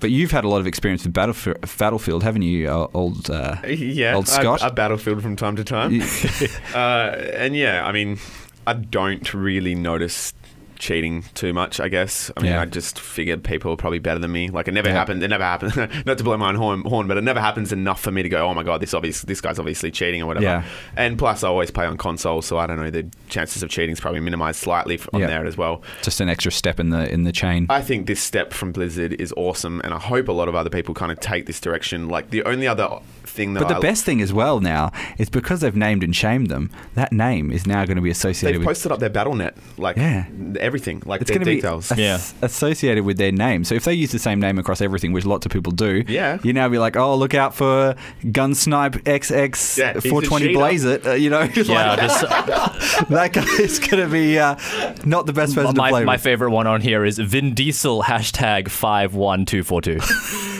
But 0.00 0.12
you've 0.12 0.30
had 0.30 0.44
a 0.44 0.48
lot 0.48 0.60
of 0.60 0.66
experience 0.68 1.02
with 1.02 1.12
Battlefield, 1.12 1.60
Battlefield 1.76 2.22
haven't 2.22 2.42
you, 2.42 2.70
uh, 2.70 2.86
old 2.94 3.28
uh, 3.28 3.56
yeah, 3.66 4.14
old 4.14 4.28
Scott? 4.28 4.62
I 4.62 4.68
battlefield 4.68 5.22
from 5.22 5.34
time 5.34 5.56
to 5.56 5.64
time. 5.64 6.00
uh, 6.74 7.16
and 7.34 7.56
yeah, 7.56 7.84
I 7.84 7.90
mean, 7.90 8.20
I 8.64 8.74
don't 8.74 9.34
really 9.34 9.74
notice 9.74 10.34
cheating 10.78 11.24
too 11.34 11.52
much. 11.52 11.80
I 11.80 11.88
guess. 11.88 12.30
I 12.36 12.40
mean, 12.42 12.52
Yeah. 12.52 12.60
I 12.62 12.64
just 12.66 12.98
figured 12.98 13.42
people 13.44 13.72
are 13.72 13.76
probably 13.76 13.98
better 13.98 14.18
than 14.20 14.32
me. 14.32 14.48
Like 14.48 14.68
it 14.68 14.72
never 14.72 14.88
Yeah. 14.88 14.94
happened. 14.94 15.22
It 15.22 15.28
never 15.28 15.44
happened. 15.44 15.76
Not 16.06 16.18
to 16.18 16.24
blow 16.24 16.36
my 16.36 16.48
own 16.48 16.54
horn, 16.54 16.82
horn, 16.82 17.06
but 17.08 17.16
it 17.16 17.24
never 17.24 17.40
happens 17.40 17.72
enough 17.72 18.00
for 18.00 18.10
me 18.10 18.22
to 18.22 18.28
go, 18.28 18.46
oh 18.48 18.54
my 18.54 18.62
god, 18.62 18.80
this 18.80 18.94
obvious, 18.94 19.22
this 19.22 19.40
guy's 19.40 19.58
obviously 19.58 19.90
cheating 19.90 20.22
or 20.22 20.26
whatever. 20.26 20.44
Yeah. 20.44 20.64
And 20.96 21.18
plus, 21.18 21.42
I 21.44 21.48
always 21.48 21.70
play 21.70 21.86
on 21.86 21.96
console, 21.96 22.42
so 22.42 22.58
I 22.58 22.66
don't 22.66 22.76
know. 22.78 22.90
The 22.90 23.06
chances 23.28 23.62
of 23.62 23.70
cheating 23.70 23.92
is 23.92 24.00
probably 24.00 24.20
minimized 24.20 24.60
slightly 24.60 25.00
on 25.12 25.20
there 25.20 25.44
as 25.46 25.56
well. 25.56 25.82
just 26.02 26.20
an 26.20 26.28
extra 26.28 26.50
step 26.52 26.78
in 26.80 26.90
the 26.90 27.10
in 27.12 27.24
the 27.24 27.32
chain. 27.32 27.66
I 27.68 27.82
think 27.82 28.06
this 28.06 28.22
step 28.22 28.52
from 28.52 28.72
Blizzard 28.72 29.14
is 29.20 29.32
awesome, 29.36 29.80
and 29.84 29.92
I 29.92 29.98
hope 29.98 30.28
a 30.28 30.32
lot 30.32 30.48
of 30.48 30.54
other 30.54 30.70
people 30.70 30.94
kind 30.94 31.10
of 31.12 31.20
take 31.20 31.46
this 31.46 31.60
direction. 31.60 32.08
Like 32.08 32.30
the 32.30 32.42
only 32.44 32.66
other 32.66 32.88
thing 33.38 33.54
that 33.54 33.60
But 33.60 33.68
the 33.68 33.76
I, 33.76 33.80
best 33.80 34.04
thing 34.04 34.20
as 34.20 34.32
well 34.32 34.60
now 34.60 34.92
is 35.16 35.30
because 35.30 35.60
they've 35.62 35.74
named 35.74 36.02
and 36.02 36.14
shamed 36.14 36.48
them. 36.48 36.70
That 36.94 37.12
name 37.12 37.50
is 37.50 37.66
now 37.66 37.84
going 37.86 37.96
to 37.96 38.02
be 38.02 38.10
associated 38.10 38.54
they've 38.56 38.66
with 38.66 38.68
posted 38.76 38.92
up 38.92 38.98
their 38.98 39.08
BattleNet, 39.10 39.54
like 39.78 39.96
Yeah. 39.96 40.26
everything, 40.60 41.02
like 41.06 41.20
it's 41.22 41.30
their 41.30 41.38
going 41.38 41.46
to 41.46 41.50
be 41.50 41.56
details. 41.56 41.92
Yeah. 41.96 42.20
associated 42.42 43.04
with 43.04 43.16
their 43.16 43.32
name. 43.32 43.64
So 43.64 43.74
if 43.74 43.84
they 43.84 43.94
use 43.94 44.12
the 44.12 44.18
same 44.18 44.40
name 44.40 44.58
across 44.58 44.80
everything, 44.82 45.12
which 45.12 45.24
lots 45.24 45.46
of 45.46 45.52
people 45.52 45.72
do, 45.72 46.04
Yeah. 46.08 46.38
you 46.42 46.52
now 46.52 46.68
be 46.68 46.78
like, 46.78 46.96
oh, 46.96 47.14
look 47.16 47.34
out 47.34 47.54
for 47.54 47.94
Gunsnipe 48.24 49.02
XX 49.04 49.78
Yeah, 49.78 49.92
he's 49.94 50.04
a 50.04 50.08
420 50.10 50.46
cheater. 50.48 50.58
Blaze 50.58 50.84
it. 50.84 51.06
Uh, 51.06 51.12
you 51.12 51.30
know, 51.30 51.42
Yeah, 51.54 51.90
like, 51.94 52.00
this, 52.00 52.20
that 53.08 53.30
guy 53.32 53.62
is 53.62 53.78
going 53.78 54.02
to 54.04 54.08
be 54.10 54.38
uh, 54.38 54.56
not 55.04 55.26
the 55.26 55.32
best 55.32 55.54
person 55.54 55.74
to 55.74 55.80
my, 55.80 55.90
play 55.90 56.04
my 56.04 56.14
with. 56.14 56.22
favorite 56.22 56.50
one 56.50 56.66
on 56.66 56.80
here 56.80 57.04
is 57.04 57.18
Vin 57.18 57.54
Diesel 57.54 58.02
hashtag 58.02 58.68
five 58.68 59.14
one 59.14 59.44
two 59.46 59.62
four 59.62 59.80
two. 59.80 59.98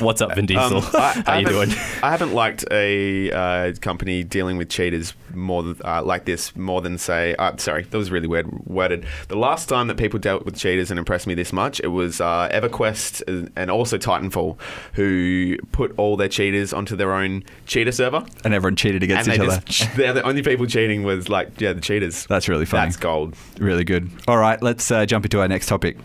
What's 0.00 0.20
up, 0.20 0.34
Vin 0.34 0.46
Diesel? 0.46 0.78
Um, 0.78 0.84
I, 0.94 1.22
How 1.26 1.32
I 1.34 1.38
you 1.40 1.46
doing? 1.46 1.70
I 2.02 2.10
haven't 2.10 2.32
liked 2.32 2.64
a 2.70 3.30
uh, 3.30 3.72
company 3.80 4.22
dealing 4.24 4.56
with 4.56 4.68
cheaters 4.68 5.14
more 5.34 5.62
than, 5.62 5.76
uh, 5.84 6.02
like 6.02 6.24
this 6.24 6.54
more 6.56 6.80
than 6.80 6.98
say. 6.98 7.34
Uh, 7.36 7.56
sorry, 7.56 7.82
that 7.84 7.96
was 7.96 8.10
really 8.10 8.26
weird 8.26 8.46
worded. 8.66 9.06
The 9.28 9.36
last 9.36 9.68
time 9.68 9.86
that 9.88 9.96
people 9.96 10.18
dealt 10.18 10.44
with 10.44 10.56
cheaters 10.56 10.90
and 10.90 10.98
impressed 10.98 11.26
me 11.26 11.34
this 11.34 11.52
much, 11.52 11.80
it 11.80 11.88
was 11.88 12.20
uh, 12.20 12.48
EverQuest 12.52 13.22
and- 13.28 13.50
and 13.56 13.70
also 13.70 13.98
Titanfall, 13.98 14.56
who 14.94 15.56
put 15.72 15.92
all 15.96 16.16
their 16.16 16.28
cheaters 16.28 16.72
onto 16.72 16.96
their 16.96 17.12
own 17.14 17.42
cheater 17.66 17.92
server, 17.92 18.24
and 18.44 18.52
everyone 18.54 18.76
cheated 18.76 19.02
against 19.02 19.26
they 19.28 19.34
each 19.34 19.40
other. 19.40 19.62
just 19.66 19.94
they're 19.96 20.12
the 20.12 20.22
only 20.22 20.42
people 20.42 20.66
cheating 20.66 21.02
was 21.02 21.28
like 21.28 21.60
yeah 21.60 21.72
the 21.72 21.80
cheaters. 21.80 22.26
That's 22.26 22.48
really 22.48 22.64
funny. 22.66 22.86
That's 22.86 22.96
gold. 22.96 23.34
really 23.58 23.84
good. 23.84 24.10
All 24.26 24.38
right, 24.38 24.60
let's 24.62 24.90
uh, 24.90 25.06
jump 25.06 25.24
into 25.24 25.40
our 25.40 25.48
next 25.48 25.66
topic. 25.66 25.96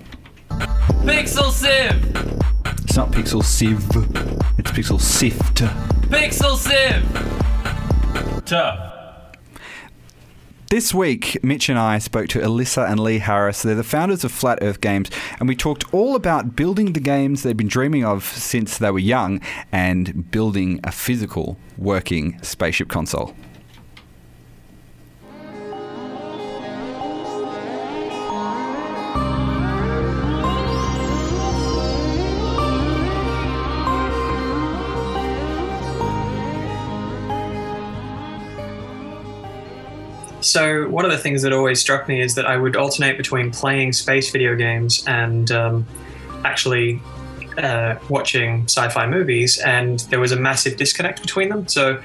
Pixel 1.04 1.52
Civ! 1.52 2.44
It's 2.84 2.96
not 2.96 3.12
Pixel 3.12 3.44
Civ, 3.44 3.78
it's 4.60 4.72
Pixel 4.72 5.00
Sift. 5.02 5.64
Pixel 6.14 6.56
Civ! 6.56 7.04
This 10.70 10.94
week, 10.94 11.44
Mitch 11.44 11.70
and 11.70 11.80
I 11.80 11.98
spoke 11.98 12.28
to 12.30 12.40
Elissa 12.40 12.84
and 12.84 13.00
Leigh 13.00 13.18
Harris. 13.18 13.64
They're 13.64 13.74
the 13.74 13.84
founders 13.84 14.24
of 14.24 14.32
Flat 14.32 14.60
Earth 14.62 14.80
Games, 14.80 15.10
and 15.40 15.50
we 15.50 15.56
talked 15.56 15.92
all 15.92 16.16
about 16.16 16.56
building 16.56 16.94
the 16.94 17.00
games 17.00 17.42
they've 17.42 17.58
been 17.58 17.68
dreaming 17.68 18.06
of 18.06 18.24
since 18.24 18.78
they 18.78 18.92
were 18.92 19.00
young 19.00 19.42
and 19.72 20.30
building 20.30 20.80
a 20.84 20.92
physical 20.92 21.58
working 21.80 22.40
spaceship 22.44 22.90
console. 22.90 23.34
So 40.44 40.88
one 40.90 41.06
of 41.06 41.12
the 41.12 41.18
things 41.18 41.42
that 41.44 41.54
always 41.54 41.80
struck 41.80 42.08
me 42.08 42.22
is 42.22 42.36
that 42.36 42.46
I 42.46 42.58
would 42.58 42.76
alternate 42.76 43.18
between 43.18 43.52
playing 43.52 43.94
space 43.94 44.30
video 44.30 44.56
games 44.56 45.04
and 45.08 45.50
um, 45.52 45.88
actually 46.44 47.02
uh, 47.58 47.96
watching 48.10 48.64
sci-fi 48.64 49.08
movies, 49.08 49.60
and 49.60 50.00
there 50.10 50.20
was 50.20 50.32
a 50.32 50.36
massive 50.36 50.76
disconnect 50.76 51.22
between 51.22 51.50
them. 51.50 51.68
So 51.68 52.02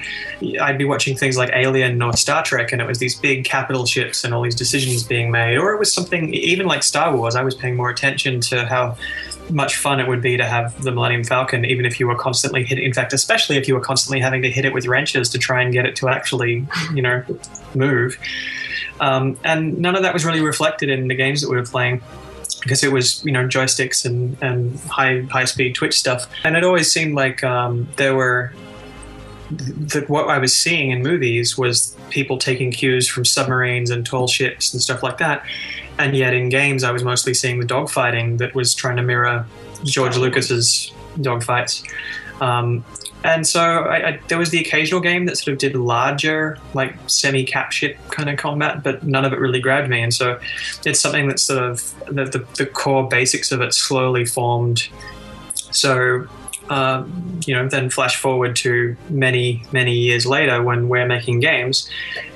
I'd 0.61 0.77
be 0.77 0.85
watching 0.85 1.17
things 1.17 1.37
like 1.37 1.49
Alien 1.53 2.01
or 2.01 2.13
Star 2.13 2.43
Trek, 2.43 2.71
and 2.71 2.81
it 2.81 2.87
was 2.87 2.99
these 2.99 3.15
big 3.15 3.45
capital 3.45 3.85
ships 3.85 4.23
and 4.23 4.33
all 4.33 4.43
these 4.43 4.55
decisions 4.55 5.03
being 5.03 5.31
made, 5.31 5.57
or 5.57 5.73
it 5.73 5.79
was 5.79 5.91
something 5.91 6.33
even 6.33 6.67
like 6.67 6.83
Star 6.83 7.15
Wars. 7.15 7.35
I 7.35 7.43
was 7.43 7.55
paying 7.55 7.75
more 7.75 7.89
attention 7.89 8.41
to 8.41 8.65
how 8.65 8.95
much 9.49 9.77
fun 9.77 9.99
it 9.99 10.07
would 10.07 10.21
be 10.21 10.37
to 10.37 10.45
have 10.45 10.81
the 10.83 10.91
Millennium 10.91 11.23
Falcon, 11.23 11.65
even 11.65 11.85
if 11.85 11.99
you 11.99 12.07
were 12.07 12.15
constantly 12.15 12.63
hit. 12.63 12.79
In 12.79 12.93
fact, 12.93 13.13
especially 13.13 13.57
if 13.57 13.67
you 13.67 13.73
were 13.73 13.81
constantly 13.81 14.19
having 14.19 14.41
to 14.41 14.49
hit 14.49 14.65
it 14.65 14.73
with 14.73 14.85
wrenches 14.87 15.29
to 15.29 15.37
try 15.37 15.61
and 15.61 15.73
get 15.73 15.85
it 15.85 15.95
to 15.97 16.09
actually, 16.09 16.65
you 16.93 17.01
know, 17.01 17.23
move. 17.73 18.17
Um, 18.99 19.39
and 19.43 19.77
none 19.79 19.95
of 19.95 20.03
that 20.03 20.13
was 20.13 20.25
really 20.25 20.41
reflected 20.41 20.89
in 20.89 21.07
the 21.07 21.15
games 21.15 21.41
that 21.41 21.49
we 21.49 21.55
were 21.55 21.65
playing 21.65 22.01
because 22.61 22.83
it 22.83 22.91
was 22.91 23.23
you 23.23 23.31
know 23.31 23.47
joysticks 23.47 24.05
and, 24.05 24.37
and 24.41 24.77
high 24.81 25.21
high 25.21 25.45
speed 25.45 25.75
twitch 25.75 25.97
stuff 25.97 26.27
and 26.43 26.57
it 26.57 26.63
always 26.65 26.91
seemed 26.91 27.15
like 27.15 27.41
um, 27.41 27.87
there 27.95 28.15
were 28.15 28.51
that 29.51 30.09
what 30.09 30.27
I 30.27 30.37
was 30.37 30.55
seeing 30.55 30.91
in 30.91 31.01
movies 31.01 31.57
was 31.57 31.95
people 32.09 32.37
taking 32.37 32.71
cues 32.71 33.07
from 33.07 33.25
submarines 33.25 33.89
and 33.89 34.05
tall 34.05 34.27
ships 34.27 34.73
and 34.73 34.81
stuff 34.81 35.01
like 35.01 35.17
that 35.19 35.43
and 35.99 36.15
yet 36.15 36.33
in 36.33 36.49
games 36.49 36.83
I 36.83 36.91
was 36.91 37.03
mostly 37.03 37.35
seeing 37.35 37.59
the 37.59 37.67
dogfighting 37.67 38.39
that 38.39 38.55
was 38.55 38.73
trying 38.73 38.97
to 38.97 39.03
mirror 39.03 39.45
George 39.83 40.17
Lucas's 40.17 40.91
dogfights 41.17 41.85
um, 42.41 42.83
and 43.23 43.45
so 43.45 43.61
I, 43.61 44.07
I, 44.07 44.19
there 44.29 44.37
was 44.37 44.49
the 44.49 44.59
occasional 44.61 45.01
game 45.01 45.25
that 45.25 45.37
sort 45.37 45.53
of 45.53 45.59
did 45.59 45.75
larger, 45.75 46.57
like 46.73 46.95
semi-cap 47.07 47.71
ship 47.71 47.97
kind 48.09 48.29
of 48.29 48.37
combat, 48.37 48.81
but 48.81 49.03
none 49.03 49.25
of 49.25 49.33
it 49.33 49.39
really 49.39 49.59
grabbed 49.59 49.89
me. 49.89 50.01
And 50.01 50.13
so 50.13 50.39
it's 50.85 50.99
something 50.99 51.27
that 51.27 51.39
sort 51.39 51.61
of 51.61 51.93
the, 52.05 52.25
the, 52.25 52.45
the 52.57 52.65
core 52.65 53.07
basics 53.07 53.51
of 53.51 53.61
it 53.61 53.73
slowly 53.73 54.25
formed. 54.25 54.87
So 55.53 56.27
um, 56.69 57.39
you 57.45 57.55
know, 57.55 57.67
then 57.67 57.89
flash 57.89 58.15
forward 58.15 58.55
to 58.57 58.95
many, 59.09 59.63
many 59.71 59.93
years 59.93 60.25
later 60.25 60.61
when 60.61 60.87
we're 60.87 61.07
making 61.07 61.39
games. 61.39 61.89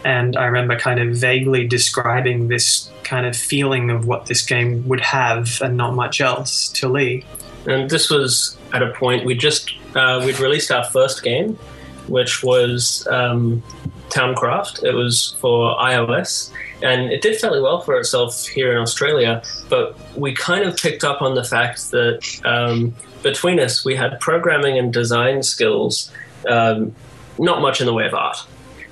And 0.04 0.36
I 0.36 0.46
remember 0.46 0.78
kind 0.78 1.00
of 1.00 1.16
vaguely 1.16 1.68
describing 1.68 2.48
this 2.48 2.92
kind 3.04 3.26
of 3.26 3.36
feeling 3.36 3.90
of 3.90 4.08
what 4.08 4.26
this 4.26 4.44
game 4.44 4.88
would 4.88 5.02
have 5.02 5.62
and 5.62 5.78
not 5.78 5.94
much 5.94 6.20
else 6.20 6.70
to 6.70 6.88
Leigh. 6.88 7.24
And 7.66 7.90
this 7.90 8.10
was 8.10 8.58
at 8.74 8.82
a 8.82 8.92
point 8.92 9.26
we 9.26 9.36
just 9.36 9.74
uh, 9.96 10.22
we'd 10.26 10.40
released 10.40 10.72
our 10.72 10.84
first 10.84 11.24
game, 11.24 11.54
which 12.08 12.44
was 12.44 13.08
um, 13.10 13.62
Towncraft. 14.14 14.84
It 14.84 14.94
was 14.94 15.36
for 15.40 15.76
iOS, 15.78 16.52
and 16.82 17.12
it 17.12 17.22
did 17.22 17.40
fairly 17.40 17.62
well 17.62 17.82
for 17.82 17.98
itself 17.98 18.46
here 18.46 18.72
in 18.72 18.78
Australia. 18.78 19.42
But 19.70 19.98
we 20.16 20.34
kind 20.34 20.66
of 20.66 20.78
picked 20.78 21.04
up 21.04 21.22
on 21.22 21.36
the 21.36 21.44
fact 21.44 21.92
that 21.92 22.42
um, 22.46 22.94
between 23.24 23.60
us, 23.60 23.84
we 23.84 23.96
had 23.96 24.20
programming 24.20 24.78
and 24.78 24.94
design 24.94 25.42
skills, 25.42 26.12
um, 26.48 26.94
not 27.40 27.62
much 27.62 27.82
in 27.82 27.88
the 27.88 27.94
way 27.94 28.06
of 28.06 28.14
art. 28.14 28.38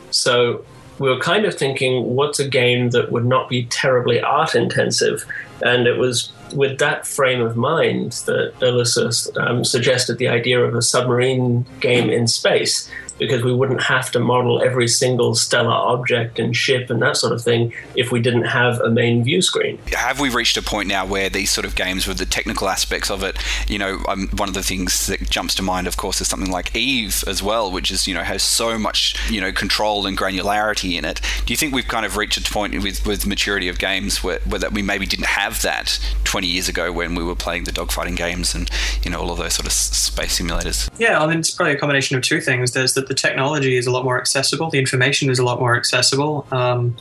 So 0.09 0.65
we 0.99 1.09
were 1.09 1.19
kind 1.19 1.45
of 1.45 1.55
thinking, 1.55 2.15
what's 2.15 2.39
a 2.39 2.47
game 2.47 2.89
that 2.91 3.11
would 3.11 3.25
not 3.25 3.49
be 3.49 3.65
terribly 3.65 4.21
art 4.21 4.55
intensive? 4.55 5.25
And 5.63 5.87
it 5.87 5.97
was 5.97 6.31
with 6.53 6.79
that 6.79 7.07
frame 7.07 7.41
of 7.41 7.55
mind 7.55 8.11
that 8.25 8.53
Elissa 8.61 9.11
um, 9.39 9.63
suggested 9.63 10.17
the 10.17 10.27
idea 10.27 10.59
of 10.63 10.75
a 10.75 10.81
submarine 10.81 11.65
game 11.79 12.09
in 12.09 12.27
space 12.27 12.89
because 13.21 13.43
we 13.43 13.53
wouldn't 13.53 13.83
have 13.83 14.09
to 14.09 14.19
model 14.19 14.63
every 14.63 14.87
single 14.87 15.35
stellar 15.35 15.69
object 15.69 16.39
and 16.39 16.57
ship 16.57 16.89
and 16.89 16.99
that 17.03 17.15
sort 17.15 17.31
of 17.31 17.39
thing 17.39 17.71
if 17.95 18.11
we 18.11 18.19
didn't 18.19 18.45
have 18.45 18.79
a 18.79 18.89
main 18.89 19.23
view 19.23 19.43
screen. 19.43 19.77
Have 19.93 20.19
we 20.19 20.29
reached 20.29 20.57
a 20.57 20.61
point 20.63 20.89
now 20.89 21.05
where 21.05 21.29
these 21.29 21.51
sort 21.51 21.63
of 21.63 21.75
games 21.75 22.07
with 22.07 22.17
the 22.17 22.25
technical 22.25 22.67
aspects 22.67 23.11
of 23.11 23.23
it, 23.23 23.37
you 23.69 23.77
know, 23.77 24.03
um, 24.07 24.27
one 24.37 24.49
of 24.49 24.55
the 24.55 24.63
things 24.63 25.05
that 25.05 25.29
jumps 25.29 25.53
to 25.53 25.61
mind, 25.61 25.85
of 25.85 25.97
course, 25.97 26.19
is 26.19 26.27
something 26.27 26.49
like 26.49 26.75
Eve 26.75 27.23
as 27.27 27.43
well, 27.43 27.71
which 27.71 27.91
is, 27.91 28.07
you 28.07 28.15
know, 28.15 28.23
has 28.23 28.41
so 28.41 28.79
much, 28.79 29.15
you 29.29 29.39
know, 29.39 29.51
control 29.51 30.07
and 30.07 30.17
granularity 30.17 30.97
in 30.97 31.05
it. 31.05 31.21
Do 31.45 31.53
you 31.53 31.57
think 31.57 31.75
we've 31.75 31.87
kind 31.87 32.07
of 32.07 32.17
reached 32.17 32.39
a 32.39 32.51
point 32.51 32.73
with, 32.81 33.05
with 33.05 33.27
maturity 33.27 33.67
of 33.67 33.77
games 33.77 34.23
where, 34.23 34.39
where 34.47 34.57
that 34.57 34.73
we 34.73 34.81
maybe 34.81 35.05
didn't 35.05 35.27
have 35.27 35.61
that 35.61 35.99
20 36.23 36.47
years 36.47 36.67
ago 36.67 36.91
when 36.91 37.13
we 37.13 37.23
were 37.23 37.35
playing 37.35 37.65
the 37.65 37.71
dogfighting 37.71 38.15
games 38.15 38.55
and, 38.55 38.67
you 39.03 39.11
know, 39.11 39.19
all 39.19 39.29
of 39.29 39.37
those 39.37 39.53
sort 39.53 39.67
of 39.67 39.73
space 39.73 40.39
simulators? 40.39 40.89
Yeah, 40.97 41.21
I 41.21 41.27
mean, 41.27 41.37
it's 41.37 41.51
probably 41.51 41.75
a 41.75 41.77
combination 41.77 42.17
of 42.17 42.23
two 42.23 42.41
things. 42.41 42.71
There's 42.71 42.95
that 42.95 43.10
the 43.11 43.15
technology 43.15 43.75
is 43.75 43.87
a 43.87 43.91
lot 43.91 44.05
more 44.05 44.17
accessible, 44.17 44.69
the 44.69 44.79
information 44.79 45.29
is 45.29 45.37
a 45.37 45.43
lot 45.43 45.59
more 45.59 45.75
accessible, 45.75 46.47
um, 46.49 46.95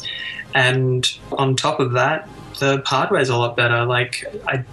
and 0.57 1.17
on 1.39 1.55
top 1.55 1.79
of 1.79 1.93
that, 1.93 2.29
the 2.59 2.83
hardware 2.85 3.21
is 3.21 3.29
a 3.29 3.37
lot 3.37 3.57
better. 3.57 3.85
Like 3.85 4.25
I, 4.49 4.65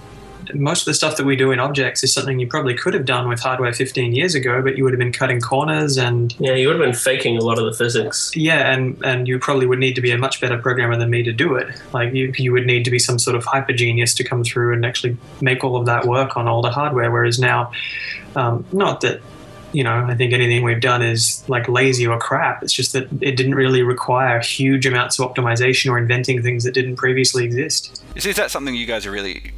most 0.55 0.81
of 0.81 0.85
the 0.85 0.95
stuff 0.95 1.17
that 1.17 1.25
we 1.27 1.35
do 1.35 1.51
in 1.51 1.59
objects 1.59 2.03
is 2.03 2.11
something 2.11 2.39
you 2.39 2.47
probably 2.47 2.73
could 2.73 2.95
have 2.95 3.05
done 3.05 3.29
with 3.29 3.39
hardware 3.39 3.71
15 3.71 4.15
years 4.15 4.33
ago, 4.33 4.63
but 4.63 4.77
you 4.77 4.83
would 4.83 4.93
have 4.93 4.99
been 4.99 5.11
cutting 5.11 5.39
corners 5.41 5.95
and 5.97 6.33
Yeah, 6.39 6.55
you 6.55 6.67
would 6.69 6.79
have 6.79 6.85
been 6.85 6.95
faking 6.95 7.37
a 7.37 7.41
lot 7.43 7.59
of 7.59 7.65
the 7.65 7.73
physics. 7.73 8.31
yeah, 8.35 8.73
and 8.73 8.99
and 9.05 9.27
you 9.27 9.37
probably 9.37 9.67
would 9.67 9.77
need 9.77 9.93
to 9.93 10.01
be 10.01 10.09
a 10.09 10.17
much 10.17 10.41
better 10.41 10.57
programmer 10.57 10.97
than 10.97 11.11
me 11.11 11.21
to 11.21 11.31
do 11.33 11.53
it. 11.55 11.67
Like 11.93 12.13
you, 12.13 12.33
you 12.35 12.51
would 12.51 12.65
need 12.65 12.83
to 12.85 12.91
be 12.91 12.97
some 12.97 13.19
sort 13.19 13.35
of 13.35 13.45
hyper 13.45 13.73
genius 13.73 14.15
to 14.15 14.23
come 14.23 14.43
through 14.43 14.73
and 14.73 14.83
actually 14.85 15.17
make 15.39 15.63
all 15.63 15.75
of 15.75 15.85
that 15.85 16.05
work 16.07 16.35
on 16.35 16.47
all 16.47 16.63
the 16.63 16.71
hardware. 16.71 17.11
Whereas 17.11 17.37
now, 17.37 17.71
um, 18.35 18.65
not 18.71 19.01
that 19.01 19.21
you 19.73 19.83
know, 19.83 20.05
I 20.07 20.15
think 20.15 20.33
anything 20.33 20.63
we've 20.63 20.79
done 20.79 21.01
is 21.01 21.43
like 21.49 21.67
lazy 21.67 22.07
or 22.07 22.17
crap. 22.17 22.63
It's 22.63 22.73
just 22.73 22.93
that 22.93 23.07
it 23.21 23.35
didn't 23.35 23.55
really 23.55 23.83
require 23.83 24.39
huge 24.39 24.85
amounts 24.85 25.19
of 25.19 25.29
optimization 25.29 25.91
or 25.91 25.97
inventing 25.97 26.41
things 26.41 26.63
that 26.63 26.73
didn't 26.73 26.95
previously 26.95 27.43
exist. 27.43 28.01
Is, 28.15 28.25
is 28.25 28.35
that 28.37 28.51
something 28.51 28.75
you 28.75 28.85
guys 28.85 29.05
are 29.05 29.11
really 29.11 29.51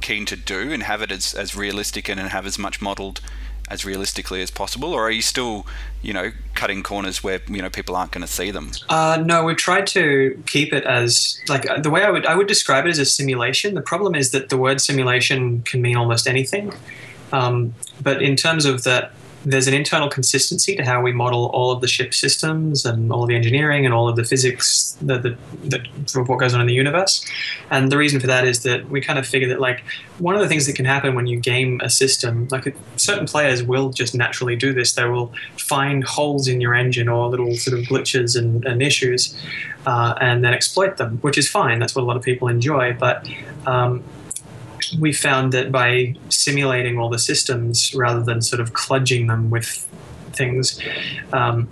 keen 0.00 0.26
to 0.26 0.36
do 0.36 0.70
and 0.70 0.82
have 0.82 1.00
it 1.00 1.10
as, 1.10 1.34
as 1.34 1.56
realistic 1.56 2.08
and 2.08 2.20
and 2.20 2.30
have 2.30 2.46
as 2.46 2.58
much 2.58 2.82
modelled 2.82 3.20
as 3.68 3.84
realistically 3.84 4.42
as 4.42 4.50
possible, 4.50 4.92
or 4.92 5.06
are 5.06 5.10
you 5.10 5.22
still, 5.22 5.66
you 6.02 6.12
know, 6.12 6.32
cutting 6.54 6.82
corners 6.82 7.24
where 7.24 7.40
you 7.48 7.62
know 7.62 7.70
people 7.70 7.96
aren't 7.96 8.10
going 8.10 8.26
to 8.26 8.30
see 8.30 8.50
them? 8.50 8.70
Uh, 8.88 9.22
no, 9.24 9.44
we've 9.44 9.56
tried 9.56 9.86
to 9.88 10.42
keep 10.46 10.72
it 10.72 10.84
as 10.84 11.40
like 11.48 11.68
uh, 11.68 11.80
the 11.80 11.90
way 11.90 12.02
I 12.02 12.10
would 12.10 12.26
I 12.26 12.34
would 12.34 12.46
describe 12.46 12.84
it 12.86 12.90
as 12.90 12.98
a 12.98 13.06
simulation. 13.06 13.74
The 13.74 13.80
problem 13.80 14.14
is 14.14 14.30
that 14.32 14.50
the 14.50 14.58
word 14.58 14.80
simulation 14.80 15.62
can 15.62 15.80
mean 15.80 15.96
almost 15.96 16.26
anything, 16.26 16.72
um, 17.32 17.74
but 18.02 18.22
in 18.22 18.36
terms 18.36 18.66
of 18.66 18.84
that, 18.84 19.12
there's 19.44 19.66
an 19.66 19.74
internal 19.74 20.08
consistency 20.08 20.74
to 20.74 20.84
how 20.84 21.02
we 21.02 21.12
model 21.12 21.46
all 21.52 21.70
of 21.70 21.80
the 21.80 21.86
ship 21.86 22.14
systems 22.14 22.84
and 22.84 23.12
all 23.12 23.22
of 23.22 23.28
the 23.28 23.36
engineering 23.36 23.84
and 23.84 23.94
all 23.94 24.08
of 24.08 24.16
the 24.16 24.24
physics 24.24 24.96
that 25.02 25.22
that, 25.22 25.36
that 25.64 25.86
of 26.16 26.28
what 26.28 26.38
goes 26.38 26.54
on 26.54 26.60
in 26.60 26.66
the 26.66 26.74
universe. 26.74 27.24
And 27.70 27.92
the 27.92 27.98
reason 27.98 28.20
for 28.20 28.26
that 28.26 28.46
is 28.46 28.62
that 28.62 28.88
we 28.88 29.00
kind 29.00 29.18
of 29.18 29.26
figure 29.26 29.48
that 29.48 29.60
like 29.60 29.84
one 30.18 30.34
of 30.34 30.40
the 30.40 30.48
things 30.48 30.66
that 30.66 30.76
can 30.76 30.86
happen 30.86 31.14
when 31.14 31.26
you 31.26 31.38
game 31.38 31.80
a 31.82 31.90
system, 31.90 32.48
like 32.50 32.74
certain 32.96 33.26
players 33.26 33.62
will 33.62 33.90
just 33.90 34.14
naturally 34.14 34.56
do 34.56 34.72
this. 34.72 34.94
They 34.94 35.04
will 35.04 35.32
find 35.58 36.04
holes 36.04 36.48
in 36.48 36.60
your 36.60 36.74
engine 36.74 37.08
or 37.08 37.28
little 37.28 37.54
sort 37.56 37.78
of 37.78 37.84
glitches 37.84 38.38
and, 38.38 38.64
and 38.64 38.82
issues, 38.82 39.38
uh, 39.86 40.14
and 40.20 40.42
then 40.42 40.54
exploit 40.54 40.96
them, 40.96 41.18
which 41.18 41.36
is 41.36 41.48
fine. 41.48 41.78
That's 41.78 41.94
what 41.94 42.02
a 42.02 42.06
lot 42.06 42.16
of 42.16 42.22
people 42.22 42.48
enjoy. 42.48 42.94
But 42.94 43.28
um, 43.66 44.02
we 44.98 45.12
found 45.12 45.52
that 45.52 45.70
by 45.72 46.14
simulating 46.28 46.98
all 46.98 47.08
the 47.08 47.18
systems 47.18 47.94
rather 47.94 48.22
than 48.22 48.42
sort 48.42 48.60
of 48.60 48.72
kludging 48.72 49.28
them 49.28 49.50
with 49.50 49.86
things, 50.32 50.80
um, 51.32 51.68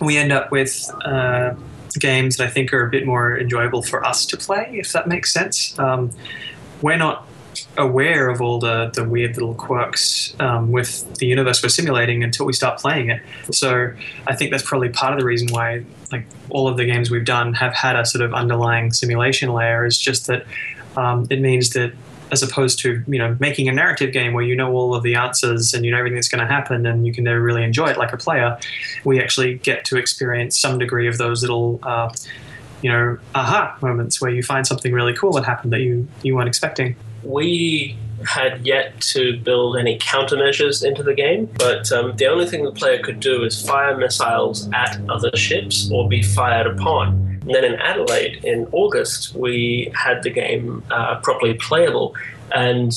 we 0.00 0.16
end 0.16 0.32
up 0.32 0.50
with 0.50 0.90
uh, 1.04 1.54
games 1.98 2.36
that 2.36 2.46
I 2.46 2.50
think 2.50 2.72
are 2.72 2.86
a 2.86 2.90
bit 2.90 3.06
more 3.06 3.38
enjoyable 3.38 3.82
for 3.82 4.04
us 4.04 4.26
to 4.26 4.36
play, 4.36 4.70
if 4.74 4.92
that 4.92 5.08
makes 5.08 5.32
sense. 5.32 5.78
Um, 5.78 6.12
we're 6.82 6.96
not 6.96 7.26
aware 7.76 8.28
of 8.28 8.40
all 8.40 8.58
the, 8.58 8.90
the 8.94 9.04
weird 9.04 9.36
little 9.36 9.54
quirks 9.54 10.34
um, 10.38 10.70
with 10.70 11.12
the 11.16 11.26
universe 11.26 11.62
we're 11.62 11.68
simulating 11.68 12.22
until 12.22 12.46
we 12.46 12.52
start 12.52 12.78
playing 12.78 13.10
it. 13.10 13.22
So 13.50 13.92
I 14.26 14.34
think 14.36 14.50
that's 14.50 14.62
probably 14.62 14.90
part 14.90 15.12
of 15.12 15.18
the 15.18 15.24
reason 15.24 15.48
why 15.50 15.84
like 16.12 16.26
all 16.50 16.68
of 16.68 16.76
the 16.76 16.84
games 16.84 17.10
we've 17.10 17.24
done 17.24 17.54
have 17.54 17.74
had 17.74 17.96
a 17.96 18.04
sort 18.04 18.24
of 18.24 18.32
underlying 18.32 18.92
simulation 18.92 19.52
layer 19.52 19.84
is 19.84 19.98
just 19.98 20.26
that 20.26 20.44
um, 20.96 21.26
it 21.30 21.40
means 21.40 21.70
that 21.70 21.92
as 22.30 22.42
opposed 22.42 22.78
to 22.80 23.02
you 23.06 23.18
know 23.18 23.36
making 23.40 23.68
a 23.68 23.72
narrative 23.72 24.12
game 24.12 24.32
where 24.32 24.44
you 24.44 24.54
know 24.54 24.72
all 24.72 24.94
of 24.94 25.02
the 25.02 25.14
answers 25.14 25.74
and 25.74 25.84
you 25.84 25.90
know 25.90 25.98
everything 25.98 26.16
that's 26.16 26.28
going 26.28 26.46
to 26.46 26.52
happen 26.52 26.86
and 26.86 27.06
you 27.06 27.12
can 27.12 27.24
never 27.24 27.40
really 27.40 27.62
enjoy 27.62 27.86
it 27.86 27.98
like 27.98 28.12
a 28.12 28.16
player. 28.16 28.58
We 29.04 29.20
actually 29.20 29.54
get 29.58 29.84
to 29.86 29.96
experience 29.96 30.58
some 30.58 30.78
degree 30.78 31.08
of 31.08 31.18
those 31.18 31.42
little. 31.42 31.80
Uh, 31.82 32.12
you 32.80 32.88
know, 32.88 33.18
aha 33.34 33.76
moments 33.82 34.20
where 34.20 34.30
you 34.30 34.40
find 34.40 34.64
something 34.64 34.92
really 34.92 35.12
cool 35.12 35.32
that 35.32 35.44
happened 35.44 35.72
that 35.72 35.80
you, 35.80 36.06
you 36.22 36.36
weren't 36.36 36.46
expecting. 36.46 36.94
we 37.24 37.98
had 38.26 38.66
yet 38.66 39.00
to 39.00 39.38
build 39.38 39.76
any 39.76 39.98
countermeasures 39.98 40.84
into 40.84 41.02
the 41.02 41.14
game, 41.14 41.48
but 41.58 41.90
um, 41.92 42.16
the 42.16 42.26
only 42.26 42.46
thing 42.46 42.64
the 42.64 42.72
player 42.72 43.02
could 43.02 43.20
do 43.20 43.44
is 43.44 43.64
fire 43.66 43.96
missiles 43.96 44.68
at 44.72 45.00
other 45.08 45.30
ships 45.36 45.90
or 45.92 46.08
be 46.08 46.22
fired 46.22 46.66
upon. 46.66 47.27
And 47.42 47.54
then 47.54 47.64
in 47.64 47.74
Adelaide 47.74 48.44
in 48.44 48.68
August, 48.72 49.34
we 49.34 49.92
had 49.94 50.22
the 50.22 50.30
game 50.30 50.82
uh, 50.90 51.20
properly 51.20 51.54
playable, 51.54 52.14
and 52.54 52.92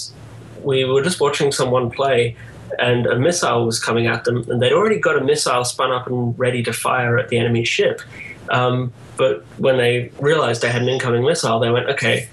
we 0.63 0.86
were 0.86 1.01
just 1.01 1.19
watching 1.19 1.51
someone 1.51 1.89
play. 1.89 2.36
And 2.79 3.05
a 3.05 3.19
missile 3.19 3.65
was 3.65 3.83
coming 3.83 4.07
at 4.07 4.24
them, 4.24 4.50
and 4.50 4.62
they'd 4.62 4.71
already 4.71 4.98
got 4.98 5.17
a 5.17 5.21
missile 5.21 5.65
spun 5.65 5.91
up 5.91 6.07
and 6.07 6.38
ready 6.39 6.63
to 6.63 6.71
fire 6.71 7.17
at 7.17 7.27
the 7.27 7.38
enemy 7.38 7.65
ship. 7.65 8.01
Um, 8.50 8.93
but 9.17 9.43
when 9.57 9.77
they 9.77 10.12
realized 10.19 10.62
they 10.62 10.71
had 10.71 10.81
an 10.81 10.88
incoming 10.88 11.24
missile, 11.24 11.60
they 11.60 11.69
went, 11.69 11.89
okay, 11.89 12.29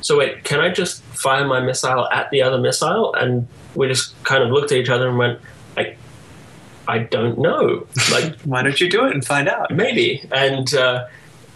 so 0.00 0.18
wait, 0.18 0.44
can 0.44 0.60
I 0.60 0.70
just 0.70 1.02
fire 1.02 1.46
my 1.46 1.60
missile 1.60 2.08
at 2.10 2.30
the 2.30 2.42
other 2.42 2.58
missile? 2.58 3.14
And 3.14 3.46
we 3.74 3.88
just 3.88 4.22
kind 4.24 4.42
of 4.42 4.50
looked 4.50 4.72
at 4.72 4.78
each 4.78 4.90
other 4.90 5.08
and 5.08 5.18
went, 5.18 5.38
I 6.86 6.98
don't 6.98 7.38
know. 7.38 7.86
Like 8.12 8.40
Why 8.44 8.62
don't 8.62 8.80
you 8.80 8.88
do 8.90 9.04
it 9.06 9.12
and 9.12 9.24
find 9.24 9.48
out? 9.48 9.70
maybe. 9.70 10.26
And 10.32 10.72
uh, 10.74 11.06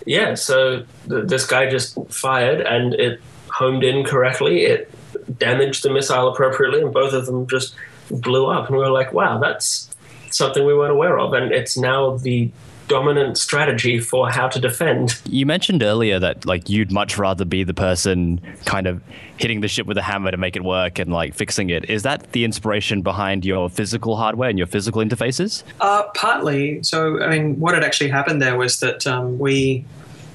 yeah, 0.06 0.34
so 0.34 0.84
th- 1.08 1.26
this 1.26 1.46
guy 1.46 1.68
just 1.68 1.98
fired 2.10 2.60
and 2.60 2.94
it 2.94 3.20
homed 3.50 3.84
in 3.84 4.04
correctly. 4.04 4.62
It 4.64 4.90
damaged 5.38 5.82
the 5.82 5.90
missile 5.90 6.28
appropriately, 6.28 6.80
and 6.80 6.92
both 6.92 7.12
of 7.12 7.26
them 7.26 7.46
just 7.46 7.74
blew 8.10 8.46
up. 8.46 8.68
And 8.68 8.76
we 8.76 8.82
were 8.82 8.90
like, 8.90 9.12
wow, 9.12 9.38
that's 9.38 9.90
something 10.30 10.64
we 10.64 10.74
weren't 10.74 10.92
aware 10.92 11.18
of. 11.18 11.32
And 11.34 11.52
it's 11.52 11.76
now 11.76 12.16
the 12.16 12.50
dominant 12.88 13.38
strategy 13.38 14.00
for 14.00 14.30
how 14.30 14.48
to 14.48 14.58
defend. 14.58 15.20
You 15.26 15.46
mentioned 15.46 15.82
earlier 15.82 16.18
that 16.18 16.46
like 16.46 16.68
you'd 16.68 16.90
much 16.90 17.18
rather 17.18 17.44
be 17.44 17.64
the 17.64 17.74
person 17.74 18.40
kind 18.64 18.86
of 18.86 19.02
hitting 19.36 19.60
the 19.60 19.68
ship 19.68 19.86
with 19.86 19.96
a 19.96 20.02
hammer 20.02 20.30
to 20.30 20.36
make 20.36 20.56
it 20.56 20.64
work 20.64 20.98
and 20.98 21.12
like 21.12 21.34
fixing 21.34 21.70
it. 21.70 21.88
Is 21.88 22.02
that 22.02 22.32
the 22.32 22.44
inspiration 22.44 23.02
behind 23.02 23.44
your 23.44 23.68
physical 23.70 24.16
hardware 24.16 24.48
and 24.48 24.58
your 24.58 24.66
physical 24.66 25.02
interfaces? 25.02 25.62
Uh, 25.80 26.04
partly. 26.14 26.82
So, 26.82 27.22
I 27.22 27.28
mean, 27.28 27.60
what 27.60 27.74
had 27.74 27.84
actually 27.84 28.10
happened 28.10 28.42
there 28.42 28.56
was 28.56 28.80
that 28.80 29.06
um, 29.06 29.38
we, 29.38 29.84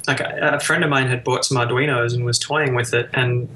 like, 0.08 0.20
a, 0.20 0.56
a 0.56 0.60
friend 0.60 0.84
of 0.84 0.90
mine 0.90 1.08
had 1.08 1.24
bought 1.24 1.46
some 1.46 1.58
Arduinos 1.58 2.14
and 2.14 2.24
was 2.24 2.40
toying 2.40 2.76
with 2.76 2.94
it, 2.94 3.10
and 3.14 3.50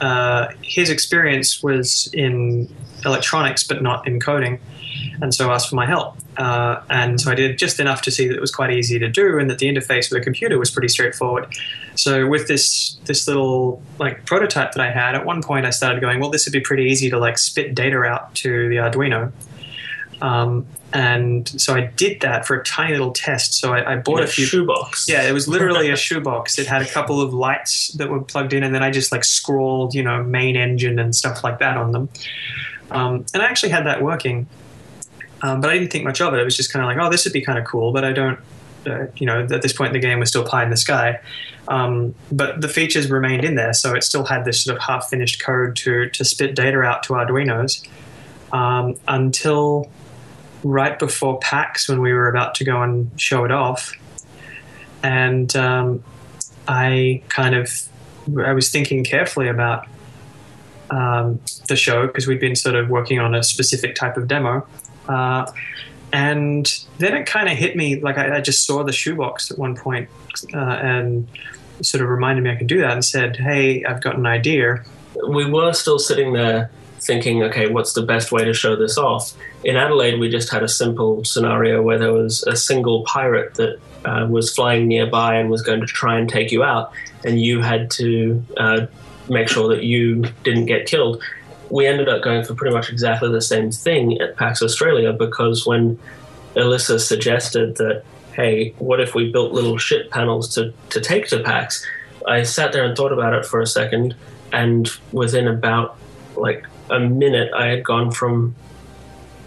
uh, 0.00 0.48
his 0.62 0.90
experience 0.90 1.62
was 1.62 2.08
in 2.12 2.68
electronics 3.04 3.64
but 3.64 3.82
not 3.82 4.06
in 4.06 4.20
coding, 4.20 4.58
and 5.20 5.34
so 5.34 5.50
asked 5.50 5.68
for 5.68 5.76
my 5.76 5.86
help. 5.86 6.16
Uh, 6.36 6.82
and 6.90 7.20
so 7.20 7.30
I 7.30 7.34
did 7.34 7.58
just 7.58 7.78
enough 7.78 8.02
to 8.02 8.10
see 8.10 8.26
that 8.28 8.34
it 8.34 8.40
was 8.40 8.50
quite 8.50 8.72
easy 8.72 8.98
to 8.98 9.08
do, 9.08 9.38
and 9.38 9.48
that 9.50 9.58
the 9.58 9.66
interface 9.66 10.10
with 10.10 10.20
a 10.20 10.24
computer 10.24 10.58
was 10.58 10.70
pretty 10.70 10.88
straightforward. 10.88 11.46
So 11.94 12.26
with 12.26 12.48
this 12.48 12.96
this 13.04 13.28
little 13.28 13.82
like 13.98 14.26
prototype 14.26 14.72
that 14.72 14.80
I 14.80 14.90
had, 14.90 15.14
at 15.14 15.24
one 15.24 15.42
point 15.42 15.64
I 15.66 15.70
started 15.70 16.00
going, 16.00 16.20
well, 16.20 16.30
this 16.30 16.46
would 16.46 16.52
be 16.52 16.60
pretty 16.60 16.84
easy 16.84 17.08
to 17.10 17.18
like 17.18 17.38
spit 17.38 17.74
data 17.74 18.02
out 18.02 18.34
to 18.36 18.68
the 18.68 18.76
Arduino. 18.76 19.32
Um, 20.22 20.66
and 20.92 21.48
so 21.60 21.74
I 21.74 21.86
did 21.96 22.20
that 22.22 22.46
for 22.46 22.54
a 22.56 22.62
tiny 22.64 22.92
little 22.92 23.12
test. 23.12 23.54
So 23.54 23.72
I, 23.72 23.94
I 23.94 23.96
bought 23.96 24.18
In 24.20 24.24
a 24.24 24.28
few. 24.28 24.46
shoebox. 24.46 25.06
Yeah, 25.08 25.22
it 25.28 25.32
was 25.32 25.48
literally 25.48 25.90
a 25.90 25.96
shoebox. 26.06 26.58
It 26.58 26.66
had 26.68 26.82
a 26.82 26.86
couple 26.86 27.20
of 27.20 27.34
lights 27.34 27.88
that 27.94 28.08
were 28.08 28.20
plugged 28.22 28.52
in, 28.52 28.62
and 28.62 28.74
then 28.74 28.82
I 28.82 28.90
just 28.90 29.10
like 29.12 29.24
scrawled, 29.24 29.94
you 29.94 30.02
know, 30.04 30.22
main 30.22 30.56
engine 30.56 30.98
and 30.98 31.14
stuff 31.14 31.42
like 31.42 31.58
that 31.58 31.76
on 31.76 31.90
them. 31.92 32.08
Um, 32.90 33.26
and 33.34 33.42
I 33.42 33.46
actually 33.46 33.70
had 33.70 33.86
that 33.86 34.02
working, 34.02 34.46
um, 35.44 35.60
but 35.60 35.68
I 35.68 35.74
didn't 35.74 35.92
think 35.92 36.04
much 36.04 36.22
of 36.22 36.32
it. 36.32 36.40
It 36.40 36.44
was 36.44 36.56
just 36.56 36.72
kind 36.72 36.82
of 36.82 36.88
like, 36.88 36.96
oh, 37.04 37.10
this 37.10 37.24
would 37.24 37.34
be 37.34 37.42
kind 37.42 37.58
of 37.58 37.66
cool, 37.66 37.92
but 37.92 38.02
I 38.02 38.12
don't, 38.12 38.38
uh, 38.86 39.06
you 39.16 39.26
know, 39.26 39.40
at 39.42 39.60
this 39.60 39.74
point 39.74 39.88
in 39.88 39.92
the 39.92 39.98
game 39.98 40.18
was 40.18 40.30
still 40.30 40.42
pie 40.42 40.62
in 40.62 40.70
the 40.70 40.76
sky. 40.78 41.20
Um, 41.68 42.14
but 42.32 42.62
the 42.62 42.68
features 42.68 43.10
remained 43.10 43.44
in 43.44 43.54
there, 43.54 43.74
so 43.74 43.94
it 43.94 44.04
still 44.04 44.24
had 44.24 44.46
this 44.46 44.64
sort 44.64 44.78
of 44.78 44.82
half-finished 44.82 45.42
code 45.42 45.76
to 45.76 46.08
to 46.08 46.24
spit 46.24 46.54
data 46.54 46.80
out 46.80 47.02
to 47.04 47.12
Arduinos 47.12 47.86
um, 48.52 48.94
until 49.06 49.90
right 50.62 50.98
before 50.98 51.38
PAX 51.40 51.90
when 51.90 52.00
we 52.00 52.14
were 52.14 52.28
about 52.28 52.54
to 52.54 52.64
go 52.64 52.80
and 52.80 53.10
show 53.20 53.44
it 53.44 53.50
off, 53.50 53.92
and 55.02 55.54
um, 55.56 56.02
I 56.66 57.22
kind 57.28 57.54
of 57.54 57.70
I 58.42 58.54
was 58.54 58.70
thinking 58.70 59.04
carefully 59.04 59.48
about 59.48 59.86
um, 60.88 61.40
the 61.68 61.76
show 61.76 62.06
because 62.06 62.26
we'd 62.26 62.40
been 62.40 62.56
sort 62.56 62.76
of 62.76 62.88
working 62.88 63.18
on 63.18 63.34
a 63.34 63.42
specific 63.42 63.94
type 63.94 64.16
of 64.16 64.26
demo. 64.26 64.66
Uh, 65.08 65.50
and 66.12 66.84
then 66.98 67.14
it 67.14 67.26
kind 67.26 67.48
of 67.48 67.56
hit 67.56 67.76
me 67.76 68.00
like 68.00 68.18
I, 68.18 68.36
I 68.36 68.40
just 68.40 68.66
saw 68.66 68.84
the 68.84 68.92
shoebox 68.92 69.50
at 69.50 69.58
one 69.58 69.76
point, 69.76 70.08
uh, 70.52 70.58
and 70.58 71.26
sort 71.82 72.02
of 72.02 72.08
reminded 72.08 72.42
me 72.44 72.50
I 72.50 72.56
could 72.56 72.68
do 72.68 72.80
that 72.80 72.92
and 72.92 73.04
said, 73.04 73.36
Hey, 73.36 73.84
I've 73.84 74.00
got 74.00 74.16
an 74.16 74.26
idea. 74.26 74.84
we 75.28 75.50
were 75.50 75.72
still 75.72 75.98
sitting 75.98 76.32
there 76.32 76.70
thinking, 77.00 77.42
okay, 77.42 77.68
what's 77.68 77.92
the 77.92 78.02
best 78.02 78.32
way 78.32 78.44
to 78.44 78.54
show 78.54 78.76
this 78.76 78.96
off? 78.96 79.34
In 79.62 79.76
Adelaide, 79.76 80.18
we 80.18 80.28
just 80.28 80.50
had 80.50 80.62
a 80.62 80.68
simple 80.68 81.24
scenario 81.24 81.82
where 81.82 81.98
there 81.98 82.12
was 82.12 82.42
a 82.44 82.56
single 82.56 83.04
pirate 83.04 83.54
that 83.54 83.78
uh, 84.04 84.26
was 84.28 84.54
flying 84.54 84.88
nearby 84.88 85.36
and 85.36 85.50
was 85.50 85.62
going 85.62 85.80
to 85.80 85.86
try 85.86 86.18
and 86.18 86.28
take 86.28 86.50
you 86.50 86.62
out, 86.62 86.92
and 87.24 87.40
you 87.40 87.60
had 87.60 87.90
to 87.92 88.42
uh, 88.56 88.86
make 89.28 89.48
sure 89.48 89.68
that 89.68 89.84
you 89.84 90.24
didn't 90.42 90.66
get 90.66 90.86
killed. 90.86 91.22
We 91.70 91.86
ended 91.86 92.08
up 92.08 92.22
going 92.22 92.44
for 92.44 92.54
pretty 92.54 92.74
much 92.74 92.90
exactly 92.90 93.30
the 93.30 93.40
same 93.40 93.70
thing 93.70 94.20
at 94.20 94.36
PAX 94.36 94.62
Australia 94.62 95.12
because 95.12 95.66
when 95.66 95.98
Elissa 96.56 96.98
suggested 96.98 97.76
that, 97.76 98.04
hey, 98.32 98.74
what 98.78 99.00
if 99.00 99.14
we 99.14 99.30
built 99.30 99.52
little 99.52 99.78
ship 99.78 100.10
panels 100.10 100.54
to, 100.54 100.72
to 100.90 101.00
take 101.00 101.28
to 101.28 101.40
PAX? 101.42 101.84
I 102.26 102.42
sat 102.42 102.72
there 102.72 102.84
and 102.84 102.96
thought 102.96 103.12
about 103.12 103.34
it 103.34 103.44
for 103.44 103.60
a 103.60 103.66
second, 103.66 104.14
and 104.52 104.90
within 105.12 105.46
about 105.46 105.98
like 106.36 106.66
a 106.90 106.98
minute, 106.98 107.52
I 107.54 107.66
had 107.66 107.84
gone 107.84 108.10
from 108.10 108.54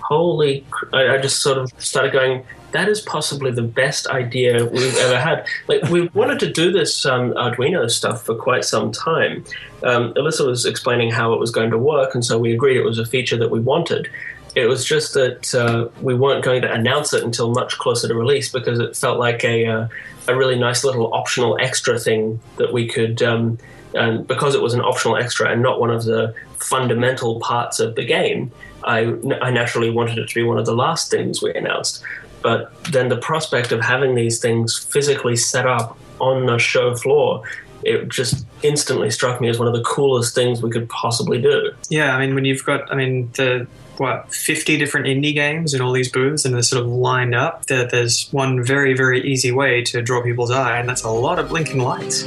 holy. 0.02 0.66
I, 0.94 1.16
I 1.16 1.18
just 1.18 1.42
sort 1.42 1.58
of 1.58 1.72
started 1.78 2.12
going. 2.12 2.46
That 2.72 2.90
is 2.90 3.02
possibly 3.02 3.52
the 3.52 3.64
best 3.64 4.08
idea 4.08 4.66
we've 4.66 4.98
ever 4.98 5.20
had. 5.20 5.48
Like 5.68 5.84
we 5.84 6.08
wanted 6.14 6.40
to 6.40 6.52
do 6.52 6.72
this 6.72 7.06
um, 7.06 7.34
Arduino 7.34 7.90
stuff 7.90 8.24
for 8.24 8.36
quite 8.36 8.66
some 8.66 8.92
time. 8.92 9.46
Um, 9.84 10.14
Elissa 10.16 10.46
was 10.46 10.66
explaining 10.66 11.12
how 11.12 11.34
it 11.34 11.40
was 11.40 11.52
going 11.52 11.72
to 11.72 11.78
work, 11.78 12.14
and 12.14 12.26
so 12.26 12.38
we 12.38 12.54
agreed 12.54 12.78
it 12.78 12.84
was 12.84 13.00
a 13.00 13.06
feature 13.06 13.38
that 13.38 13.52
we 13.52 13.60
wanted. 13.60 14.10
It 14.56 14.66
was 14.66 14.84
just 14.84 15.14
that 15.14 15.54
uh, 15.54 15.88
we 16.02 16.16
weren't 16.16 16.44
going 16.44 16.64
to 16.64 16.72
announce 16.72 17.14
it 17.14 17.24
until 17.24 17.52
much 17.52 17.78
closer 17.78 18.08
to 18.08 18.16
release 18.16 18.52
because 18.52 18.80
it 18.80 18.96
felt 18.96 19.20
like 19.20 19.44
a 19.44 19.68
uh, 19.68 19.88
a 20.28 20.36
really 20.36 20.58
nice 20.58 20.84
little 20.84 21.14
optional 21.14 21.58
extra 21.60 21.98
thing 21.98 22.40
that 22.58 22.74
we 22.74 22.88
could. 22.88 23.22
Um, 23.22 23.58
and 23.94 24.28
because 24.28 24.54
it 24.56 24.62
was 24.62 24.74
an 24.74 24.82
optional 24.82 25.18
extra 25.18 25.50
and 25.50 25.62
not 25.62 25.80
one 25.80 25.90
of 25.90 26.04
the 26.04 26.34
fundamental 26.58 27.40
parts 27.40 27.80
of 27.80 27.96
the 27.96 28.06
game, 28.06 28.52
I, 28.84 29.14
I 29.42 29.52
naturally 29.52 29.90
wanted 29.90 30.18
it 30.18 30.30
to 30.30 30.36
be 30.36 30.44
one 30.44 30.58
of 30.58 30.66
the 30.66 30.76
last 30.76 31.10
things 31.10 31.42
we 31.42 31.54
announced. 31.54 32.04
But 32.42 32.72
then 32.86 33.10
the 33.10 33.18
prospect 33.18 33.72
of 33.72 33.82
having 33.82 34.16
these 34.16 34.40
things 34.40 34.78
physically 34.78 35.36
set 35.36 35.66
up 35.66 35.98
on 36.20 36.46
the 36.46 36.58
show 36.58 36.96
floor, 36.96 37.44
it 37.84 38.10
just 38.10 38.46
instantly 38.64 39.10
struck 39.10 39.40
me 39.42 39.50
as 39.50 39.60
one 39.60 39.68
of 39.68 39.74
the 39.74 39.84
coolest 39.84 40.36
things 40.36 40.62
we 40.62 40.70
could 40.70 40.90
possibly 40.90 41.42
do. 41.42 41.72
Yeah, 41.90 42.16
I 42.16 42.20
mean, 42.20 42.36
when 42.36 42.46
you've 42.46 42.66
got, 42.66 42.92
I 42.92 42.96
mean, 42.96 43.32
the 43.34 43.68
what, 43.98 44.34
50 44.34 44.78
different 44.78 45.08
indie 45.08 45.34
games 45.34 45.74
in 45.74 45.82
all 45.82 45.92
these 45.92 46.12
booths 46.12 46.46
and 46.46 46.54
they're 46.54 46.62
sort 46.62 46.84
of 46.84 46.92
lined 46.92 47.36
up, 47.36 47.66
there, 47.66 47.86
there's 47.88 48.30
one 48.32 48.64
very, 48.64 48.94
very 48.94 49.28
easy 49.28 49.52
way 49.52 49.84
to 49.86 50.02
draw 50.02 50.22
people's 50.22 50.52
eye, 50.52 50.78
and 50.78 50.88
that's 50.88 51.04
a 51.04 51.10
lot 51.10 51.40
of 51.40 51.50
blinking 51.50 51.80
lights. 51.80 52.24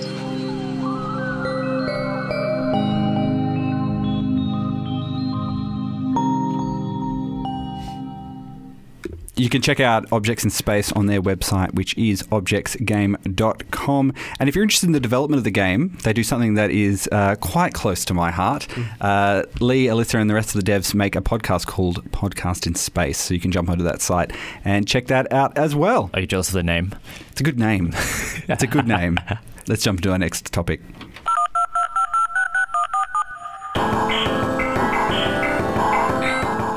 You 9.40 9.48
can 9.48 9.62
check 9.62 9.80
out 9.80 10.04
Objects 10.12 10.44
in 10.44 10.50
Space 10.50 10.92
on 10.92 11.06
their 11.06 11.22
website, 11.22 11.72
which 11.72 11.96
is 11.96 12.22
objectsgame.com. 12.24 14.12
And 14.38 14.48
if 14.50 14.54
you're 14.54 14.62
interested 14.62 14.88
in 14.88 14.92
the 14.92 15.00
development 15.00 15.38
of 15.38 15.44
the 15.44 15.50
game, 15.50 15.96
they 16.02 16.12
do 16.12 16.22
something 16.22 16.56
that 16.56 16.70
is 16.70 17.08
uh, 17.10 17.36
quite 17.36 17.72
close 17.72 18.04
to 18.04 18.12
my 18.12 18.30
heart. 18.30 18.68
Uh, 19.00 19.44
Leigh, 19.58 19.86
Elissa, 19.86 20.18
and 20.18 20.28
the 20.28 20.34
rest 20.34 20.54
of 20.54 20.62
the 20.62 20.70
devs 20.70 20.94
make 20.94 21.16
a 21.16 21.22
podcast 21.22 21.66
called 21.66 22.04
Podcast 22.10 22.66
in 22.66 22.74
Space. 22.74 23.16
So 23.16 23.32
you 23.32 23.40
can 23.40 23.50
jump 23.50 23.70
onto 23.70 23.84
that 23.84 24.02
site 24.02 24.30
and 24.62 24.86
check 24.86 25.06
that 25.06 25.32
out 25.32 25.56
as 25.56 25.74
well. 25.74 26.10
Are 26.12 26.20
you 26.20 26.26
jealous 26.26 26.48
of 26.48 26.54
the 26.54 26.62
name? 26.62 26.94
It's 27.30 27.40
a 27.40 27.44
good 27.44 27.58
name. 27.58 27.92
it's 27.94 28.62
a 28.62 28.66
good 28.66 28.86
name. 28.86 29.18
Let's 29.66 29.82
jump 29.82 30.00
into 30.00 30.12
our 30.12 30.18
next 30.18 30.52
topic. 30.52 30.82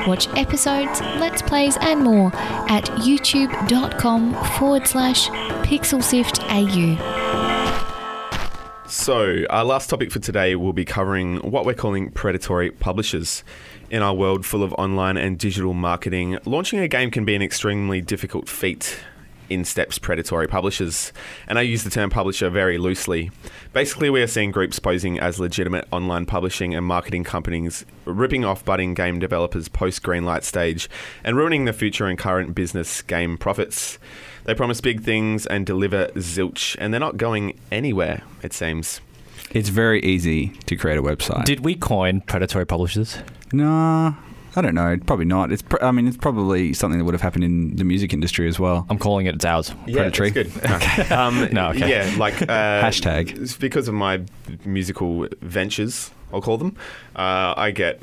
Watch 0.06 0.28
episodes, 0.36 1.00
let's 1.00 1.40
plays, 1.40 1.78
and 1.78 2.02
more 2.04 2.30
at 2.68 2.84
youtube.com 3.00 4.34
forward 4.58 4.86
slash 4.86 5.28
pixelsiftau. 5.64 6.98
So, 8.86 9.44
our 9.48 9.64
last 9.64 9.88
topic 9.88 10.12
for 10.12 10.18
today 10.18 10.56
will 10.56 10.74
be 10.74 10.84
covering 10.84 11.38
what 11.38 11.64
we're 11.64 11.74
calling 11.74 12.10
predatory 12.10 12.70
publishers. 12.70 13.42
In 13.90 14.02
our 14.02 14.14
world 14.14 14.44
full 14.44 14.62
of 14.62 14.74
online 14.74 15.16
and 15.16 15.38
digital 15.38 15.72
marketing, 15.72 16.38
launching 16.44 16.80
a 16.80 16.88
game 16.88 17.10
can 17.10 17.24
be 17.24 17.34
an 17.34 17.42
extremely 17.42 18.00
difficult 18.00 18.48
feat. 18.48 18.98
In 19.50 19.64
steps 19.64 19.98
predatory 19.98 20.48
publishers, 20.48 21.12
and 21.46 21.58
I 21.58 21.62
use 21.62 21.84
the 21.84 21.90
term 21.90 22.08
publisher 22.08 22.48
very 22.48 22.78
loosely. 22.78 23.30
Basically, 23.72 24.08
we 24.08 24.22
are 24.22 24.26
seeing 24.26 24.50
groups 24.50 24.78
posing 24.78 25.20
as 25.20 25.38
legitimate 25.38 25.86
online 25.90 26.24
publishing 26.24 26.74
and 26.74 26.86
marketing 26.86 27.24
companies, 27.24 27.84
ripping 28.06 28.44
off 28.44 28.64
budding 28.64 28.94
game 28.94 29.18
developers 29.18 29.68
post 29.68 30.02
greenlight 30.02 30.44
stage 30.44 30.88
and 31.22 31.36
ruining 31.36 31.66
the 31.66 31.72
future 31.72 32.06
and 32.06 32.18
current 32.18 32.54
business 32.54 33.02
game 33.02 33.36
profits. 33.36 33.98
They 34.44 34.54
promise 34.54 34.80
big 34.80 35.02
things 35.02 35.46
and 35.46 35.66
deliver 35.66 36.06
zilch, 36.14 36.76
and 36.78 36.92
they're 36.92 37.00
not 37.00 37.16
going 37.16 37.58
anywhere, 37.70 38.22
it 38.42 38.52
seems. 38.52 39.00
It's 39.50 39.68
very 39.68 40.02
easy 40.02 40.48
to 40.66 40.76
create 40.76 40.98
a 40.98 41.02
website. 41.02 41.44
Did 41.44 41.64
we 41.64 41.74
coin 41.74 42.22
predatory 42.22 42.66
publishers? 42.66 43.18
nah, 43.52 44.14
I 44.56 44.60
don't 44.60 44.74
know. 44.74 44.96
Probably 45.06 45.24
not. 45.24 45.50
It's. 45.52 45.62
Pr- 45.62 45.82
I 45.82 45.90
mean, 45.90 46.06
it's 46.06 46.16
probably 46.16 46.72
something 46.72 46.98
that 46.98 47.04
would 47.04 47.14
have 47.14 47.20
happened 47.22 47.44
in 47.44 47.76
the 47.76 47.84
music 47.84 48.12
industry 48.12 48.46
as 48.48 48.58
well. 48.58 48.86
I'm 48.88 48.98
calling 48.98 49.26
it. 49.26 49.34
It's 49.34 49.44
ours. 49.44 49.74
Predatory. 49.90 50.30
that's 50.30 50.50
good. 50.56 51.06
No. 51.10 51.16
Um, 51.16 51.48
No, 51.52 51.68
okay. 51.70 51.88
Yeah, 51.90 52.14
like 52.18 52.40
uh, 52.42 52.46
Hashtag. 52.82 53.40
it's 53.40 53.56
because 53.56 53.88
of 53.88 53.94
my 53.94 54.20
musical 54.64 55.26
ventures. 55.40 56.10
I'll 56.32 56.40
call 56.42 56.58
them. 56.58 56.76
Uh, 57.14 57.54
I 57.56 57.70
get 57.70 58.02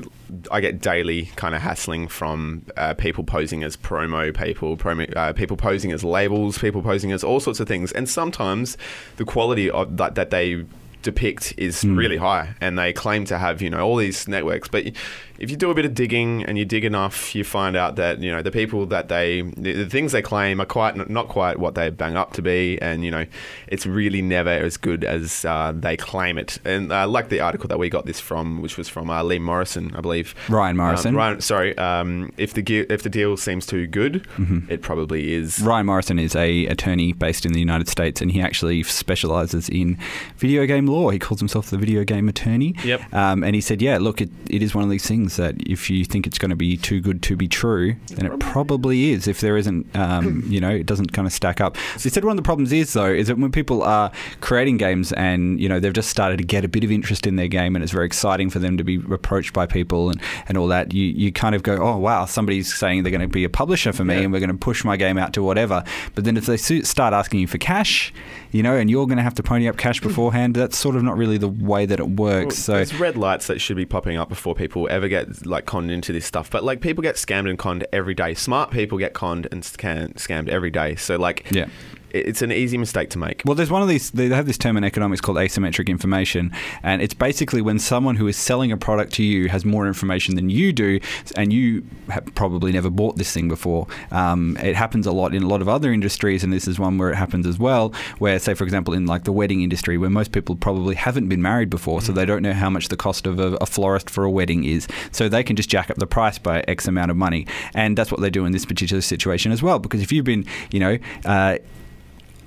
I 0.50 0.60
get 0.60 0.80
daily 0.80 1.26
kind 1.36 1.54
of 1.54 1.60
hassling 1.60 2.08
from 2.08 2.64
uh, 2.78 2.94
people 2.94 3.24
posing 3.24 3.62
as 3.62 3.76
promo 3.76 4.34
people, 4.34 4.76
promo, 4.78 5.14
uh, 5.14 5.34
people 5.34 5.56
posing 5.58 5.92
as 5.92 6.02
labels, 6.02 6.56
people 6.56 6.80
posing 6.82 7.12
as 7.12 7.22
all 7.22 7.40
sorts 7.40 7.60
of 7.60 7.68
things, 7.68 7.92
and 7.92 8.08
sometimes 8.08 8.78
the 9.16 9.26
quality 9.26 9.70
of 9.70 9.98
that 9.98 10.14
that 10.14 10.30
they 10.30 10.64
depict 11.02 11.54
is 11.56 11.84
really 11.84 12.16
high 12.16 12.54
and 12.60 12.78
they 12.78 12.92
claim 12.92 13.24
to 13.26 13.38
have 13.38 13.60
you 13.60 13.70
know 13.70 13.80
all 13.80 13.96
these 13.96 14.28
networks. 14.28 14.68
But 14.68 14.92
if 15.38 15.50
you 15.50 15.56
do 15.56 15.70
a 15.70 15.74
bit 15.74 15.84
of 15.84 15.94
digging 15.94 16.44
and 16.44 16.56
you 16.56 16.64
dig 16.64 16.84
enough 16.84 17.34
you 17.34 17.44
find 17.44 17.76
out 17.76 17.96
that 17.96 18.20
you 18.20 18.30
know 18.30 18.42
the 18.42 18.50
people 18.50 18.86
that 18.86 19.08
they 19.08 19.42
the, 19.56 19.84
things 19.86 20.12
they 20.12 20.22
claim 20.22 20.60
are 20.60 20.66
quite 20.66 21.10
not 21.10 21.28
quite 21.28 21.58
what 21.58 21.74
they 21.74 21.90
bang 21.90 22.16
up 22.16 22.32
to 22.34 22.42
be. 22.42 22.80
And 22.80 23.04
you 23.04 23.10
know 23.10 23.26
it's 23.66 23.86
really 23.86 24.22
never 24.22 24.50
as 24.50 24.76
good 24.76 25.04
as 25.04 25.44
uh, 25.44 25.72
they 25.74 25.96
claim 25.96 26.38
it. 26.38 26.58
And 26.64 26.92
uh, 26.92 27.06
like 27.08 27.28
the 27.28 27.40
article 27.40 27.68
that 27.68 27.78
we 27.78 27.88
got 27.88 28.06
this 28.06 28.20
from 28.20 28.62
which 28.62 28.76
was 28.76 28.88
from 28.88 29.10
uh, 29.10 29.22
Lee 29.22 29.38
Morrison 29.38 29.94
I 29.96 30.00
believe. 30.00 30.34
Ryan 30.48 30.76
Morrison. 30.76 31.08
um, 31.10 31.16
Ryan, 31.16 31.40
sorry 31.40 31.76
um, 31.78 32.32
if 32.36 32.54
the 32.54 32.62
if 32.88 33.02
the 33.02 33.10
deal 33.10 33.36
seems 33.36 33.66
too 33.66 33.86
good 33.86 34.26
it 34.68 34.82
probably 34.82 35.34
is. 35.34 35.60
Ryan 35.60 35.86
Morrison 35.86 36.18
is 36.18 36.36
a 36.36 36.66
attorney 36.66 37.12
based 37.12 37.44
in 37.46 37.52
the 37.52 37.58
United 37.58 37.88
States, 37.88 38.20
and 38.20 38.30
he 38.30 38.40
actually 38.40 38.82
specializes 38.82 39.68
in 39.68 39.98
video 40.36 40.66
game 40.66 40.86
law. 40.92 41.10
He 41.10 41.18
calls 41.18 41.40
himself 41.40 41.70
the 41.70 41.78
video 41.78 42.04
game 42.04 42.28
attorney. 42.28 42.74
Yep. 42.84 43.12
Um, 43.12 43.42
and 43.42 43.54
he 43.54 43.60
said, 43.60 43.82
"Yeah, 43.82 43.98
look, 43.98 44.20
it, 44.20 44.30
it 44.48 44.62
is 44.62 44.74
one 44.74 44.84
of 44.84 44.90
these 44.90 45.06
things 45.06 45.36
that 45.36 45.54
if 45.66 45.90
you 45.90 46.04
think 46.04 46.26
it's 46.26 46.38
going 46.38 46.50
to 46.50 46.56
be 46.56 46.76
too 46.76 47.00
good 47.00 47.22
to 47.22 47.36
be 47.36 47.48
true, 47.48 47.96
then 48.08 48.26
it 48.26 48.38
probably 48.38 49.10
is. 49.10 49.26
If 49.26 49.40
there 49.40 49.56
isn't, 49.56 49.94
um, 49.96 50.44
you 50.46 50.60
know, 50.60 50.70
it 50.70 50.86
doesn't 50.86 51.12
kind 51.12 51.26
of 51.26 51.32
stack 51.32 51.60
up." 51.60 51.76
So 51.96 52.04
he 52.04 52.08
said 52.10 52.24
one 52.24 52.32
of 52.32 52.36
the 52.36 52.46
problems 52.46 52.72
is 52.72 52.92
though 52.92 53.06
is 53.06 53.28
that 53.28 53.38
when 53.38 53.52
people 53.52 53.82
are 53.82 54.10
creating 54.40 54.76
games 54.76 55.12
and 55.12 55.60
you 55.60 55.68
know 55.68 55.80
they've 55.80 55.92
just 55.92 56.10
started 56.10 56.38
to 56.38 56.44
get 56.44 56.64
a 56.64 56.68
bit 56.68 56.84
of 56.84 56.90
interest 56.90 57.26
in 57.26 57.36
their 57.36 57.48
game, 57.48 57.74
and 57.74 57.82
it's 57.82 57.92
very 57.92 58.06
exciting 58.06 58.50
for 58.50 58.58
them 58.58 58.76
to 58.76 58.84
be 58.84 58.96
approached 59.10 59.52
by 59.52 59.66
people 59.66 60.10
and, 60.10 60.20
and 60.48 60.58
all 60.58 60.66
that, 60.68 60.92
you 60.92 61.04
you 61.04 61.32
kind 61.32 61.54
of 61.54 61.62
go, 61.62 61.76
"Oh 61.76 61.96
wow, 61.96 62.24
somebody's 62.26 62.72
saying 62.74 63.02
they're 63.02 63.10
going 63.10 63.20
to 63.20 63.28
be 63.28 63.44
a 63.44 63.50
publisher 63.50 63.92
for 63.92 64.04
me, 64.04 64.22
and 64.22 64.32
we're 64.32 64.40
going 64.40 64.50
to 64.50 64.56
push 64.56 64.84
my 64.84 64.96
game 64.96 65.18
out 65.18 65.32
to 65.34 65.42
whatever." 65.42 65.84
But 66.14 66.24
then 66.24 66.36
if 66.36 66.46
they 66.46 66.56
start 66.56 67.14
asking 67.14 67.40
you 67.40 67.46
for 67.46 67.58
cash, 67.58 68.12
you 68.52 68.62
know, 68.62 68.76
and 68.76 68.90
you're 68.90 69.06
going 69.06 69.16
to 69.16 69.22
have 69.22 69.34
to 69.34 69.42
pony 69.42 69.68
up 69.68 69.76
cash 69.76 70.00
hmm. 70.00 70.08
beforehand, 70.08 70.54
that's 70.54 70.78
sort 70.78 70.94
of 70.94 71.02
not 71.02 71.16
really 71.16 71.38
the 71.38 71.48
way 71.48 71.86
that 71.86 71.98
it 71.98 72.08
works. 72.08 72.56
so 72.58 72.74
there's 72.74 72.94
red 72.94 73.16
lights 73.16 73.46
that 73.48 73.60
should 73.60 73.76
be 73.76 73.86
popping 73.86 74.16
up 74.16 74.28
before 74.28 74.54
people 74.54 74.86
ever 74.90 75.08
get 75.08 75.44
like 75.46 75.66
conned 75.66 75.90
into 75.90 76.12
this 76.12 76.26
stuff. 76.26 76.50
But 76.50 76.62
like 76.62 76.80
people 76.80 77.02
get 77.02 77.16
scammed 77.16 77.48
and 77.48 77.58
conned 77.58 77.86
every 77.92 78.14
day. 78.14 78.34
Smart 78.34 78.70
people 78.70 78.98
get 78.98 79.14
conned 79.14 79.48
and 79.50 79.64
scan- 79.64 80.12
scammed 80.14 80.48
every 80.48 80.70
day. 80.70 80.94
So 80.96 81.16
like, 81.16 81.50
Yeah. 81.50 81.66
It- 82.12 82.26
it's 82.28 82.42
an 82.42 82.52
easy 82.52 82.78
mistake 82.78 83.10
to 83.10 83.18
make. 83.18 83.42
Well, 83.44 83.54
there's 83.54 83.70
one 83.70 83.82
of 83.82 83.88
these. 83.88 84.10
They 84.10 84.28
have 84.28 84.46
this 84.46 84.58
term 84.58 84.76
in 84.76 84.84
economics 84.84 85.20
called 85.20 85.38
asymmetric 85.38 85.88
information, 85.88 86.52
and 86.82 87.02
it's 87.02 87.14
basically 87.14 87.60
when 87.62 87.78
someone 87.78 88.16
who 88.16 88.26
is 88.28 88.36
selling 88.36 88.70
a 88.72 88.76
product 88.76 89.12
to 89.14 89.22
you 89.22 89.48
has 89.48 89.64
more 89.64 89.86
information 89.86 90.34
than 90.36 90.50
you 90.50 90.72
do, 90.72 91.00
and 91.36 91.52
you 91.52 91.84
have 92.08 92.24
probably 92.34 92.72
never 92.72 92.90
bought 92.90 93.16
this 93.16 93.32
thing 93.32 93.48
before. 93.48 93.86
Um, 94.10 94.56
it 94.62 94.76
happens 94.76 95.06
a 95.06 95.12
lot 95.12 95.34
in 95.34 95.42
a 95.42 95.48
lot 95.48 95.60
of 95.62 95.68
other 95.68 95.92
industries, 95.92 96.44
and 96.44 96.52
this 96.52 96.68
is 96.68 96.78
one 96.78 96.98
where 96.98 97.10
it 97.10 97.16
happens 97.16 97.46
as 97.46 97.58
well. 97.58 97.92
Where, 98.18 98.38
say, 98.38 98.54
for 98.54 98.64
example, 98.64 98.94
in 98.94 99.06
like 99.06 99.24
the 99.24 99.32
wedding 99.32 99.62
industry, 99.62 99.98
where 99.98 100.10
most 100.10 100.32
people 100.32 100.54
probably 100.56 100.94
haven't 100.94 101.28
been 101.28 101.42
married 101.42 101.70
before, 101.70 102.02
so 102.02 102.12
they 102.12 102.24
don't 102.24 102.42
know 102.42 102.52
how 102.52 102.70
much 102.70 102.88
the 102.88 102.96
cost 102.96 103.26
of 103.26 103.38
a, 103.38 103.56
a 103.60 103.66
florist 103.66 104.10
for 104.10 104.24
a 104.24 104.30
wedding 104.30 104.64
is, 104.64 104.86
so 105.10 105.28
they 105.28 105.42
can 105.42 105.56
just 105.56 105.68
jack 105.68 105.90
up 105.90 105.96
the 105.96 106.06
price 106.06 106.38
by 106.38 106.62
X 106.68 106.86
amount 106.86 107.10
of 107.10 107.16
money, 107.16 107.46
and 107.74 107.96
that's 107.96 108.10
what 108.10 108.20
they 108.20 108.30
do 108.30 108.44
in 108.44 108.52
this 108.52 108.64
particular 108.66 109.00
situation 109.00 109.52
as 109.52 109.62
well. 109.62 109.78
Because 109.78 110.02
if 110.02 110.12
you've 110.12 110.24
been, 110.24 110.44
you 110.70 110.80
know. 110.80 110.98
Uh, 111.24 111.58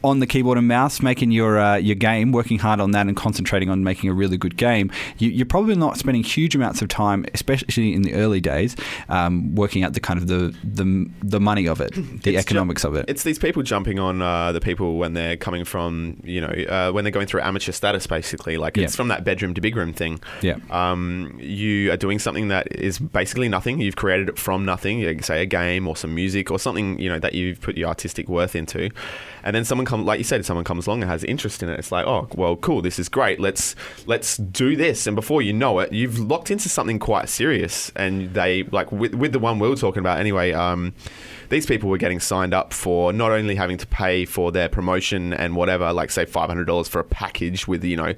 on 0.06 0.20
the 0.20 0.28
keyboard 0.28 0.58
and 0.58 0.68
mouse, 0.68 1.02
making 1.02 1.32
your 1.32 1.60
uh, 1.60 1.76
your 1.76 1.96
game, 1.96 2.32
working 2.32 2.60
hard 2.60 2.80
on 2.80 2.92
that, 2.92 3.08
and 3.08 3.16
concentrating 3.16 3.70
on 3.70 3.84
making 3.84 4.10
a 4.10 4.14
really 4.14 4.38
good 4.38 4.56
game, 4.58 4.92
you, 5.18 5.30
you're 5.30 5.46
probably 5.46 5.76
not 5.76 5.98
spending 5.98 6.24
huge 6.24 6.56
amounts 6.56 6.82
of 6.82 6.88
time, 6.88 7.26
especially 7.34 7.94
in 7.94 8.02
the 8.04 8.14
early 8.14 8.40
days, 8.40 8.76
um, 9.10 9.56
working 9.56 9.84
out 9.84 9.94
the 9.94 10.00
kind 10.00 10.20
of 10.20 10.28
the 10.28 10.56
the, 10.64 11.10
the 11.24 11.40
money 11.40 11.68
of 11.68 11.82
it, 11.82 11.94
the 11.96 12.02
It's 12.02 12.24
ju- 12.24 12.38
economics 12.38 12.84
of 12.84 12.96
it. 12.96 13.06
It's 13.08 13.24
these 13.24 13.40
people 13.40 13.64
jumping 13.64 14.00
on 14.00 14.22
uh, 14.22 14.52
the 14.52 14.62
people 14.62 14.98
when 14.98 15.14
they're 15.14 15.38
coming 15.38 15.66
from, 15.66 16.22
you 16.24 16.42
know, 16.42 16.48
uh, 16.70 16.92
when 16.92 17.04
they're 17.04 17.12
going 17.12 17.28
through 17.28 17.42
amateur 17.42 17.72
status, 17.72 18.08
basically. 18.08 18.58
Like 18.58 18.78
it's 18.78 18.94
Yeah. 18.94 18.98
from 18.98 19.08
that 19.10 19.24
bedroom 19.24 19.54
to 19.56 19.62
big 19.62 19.76
room 19.76 19.94
thing. 19.94 20.20
Yeah. 20.42 20.58
Um, 20.70 21.38
you 21.40 21.92
are 21.92 21.98
doing 21.98 22.20
something 22.20 22.48
that 22.50 22.68
is 22.76 23.00
basically 23.00 23.50
nothing. 23.50 23.82
You've 23.82 23.96
created 23.96 24.30
it 24.30 24.38
from 24.38 24.66
nothing. 24.66 25.00
You 25.00 25.20
say 25.22 25.42
a 25.42 25.46
game 25.46 25.88
or 25.88 25.96
some 25.96 26.14
music 26.14 26.52
or 26.52 26.60
something, 26.60 27.00
you 27.00 27.10
know, 27.10 27.20
that 27.20 27.34
you've 27.34 27.60
put 27.62 27.78
your 27.78 27.88
artistic 27.88 28.28
worth 28.30 28.56
into, 28.56 28.90
and 29.44 29.56
then 29.56 29.64
someone 29.66 29.86
comes, 29.86 29.95
like 30.04 30.18
you 30.18 30.24
said, 30.24 30.46
someone 30.46 30.66
comes 30.66 30.88
along 30.88 31.02
and 31.02 31.10
has 31.10 31.24
interest 31.24 31.64
in 31.64 31.70
it. 31.70 31.80
It's 31.80 31.92
like, 31.92 32.06
oh, 32.06 32.28
well, 32.36 32.56
cool. 32.56 32.82
This 32.82 33.00
is 33.00 33.08
great. 33.08 33.40
Let's 33.40 33.76
let's 34.06 34.38
do 34.38 34.76
this. 34.76 35.08
And 35.08 35.16
before 35.16 35.42
you 35.42 35.54
know 35.54 35.80
it, 35.80 35.94
you've 35.94 36.20
locked 36.20 36.52
into 36.52 36.68
something 36.68 37.00
quite 37.00 37.30
serious. 37.30 37.92
And 37.96 38.34
they 38.34 38.64
like 38.64 38.92
with, 38.92 39.14
with 39.14 39.32
the 39.32 39.40
one 39.40 39.60
we 39.60 39.70
were 39.70 39.76
talking 39.76 40.00
about 40.00 40.20
anyway. 40.20 40.52
Um, 40.52 40.94
these 41.56 41.66
people 41.66 41.90
were 41.90 41.98
getting 41.98 42.20
signed 42.20 42.54
up 42.54 42.74
for 42.74 43.14
not 43.14 43.32
only 43.32 43.56
having 43.56 43.78
to 43.78 43.88
pay 43.88 44.26
for 44.26 44.52
their 44.52 44.68
promotion 44.68 45.32
and 45.34 45.56
whatever, 45.56 45.94
like 45.94 46.12
say 46.12 46.26
five 46.26 46.50
hundred 46.50 46.66
dollars 46.66 46.90
for 46.90 47.00
a 47.00 47.04
package 47.06 47.66
with 47.66 47.82
you 47.86 47.96
know, 47.96 48.14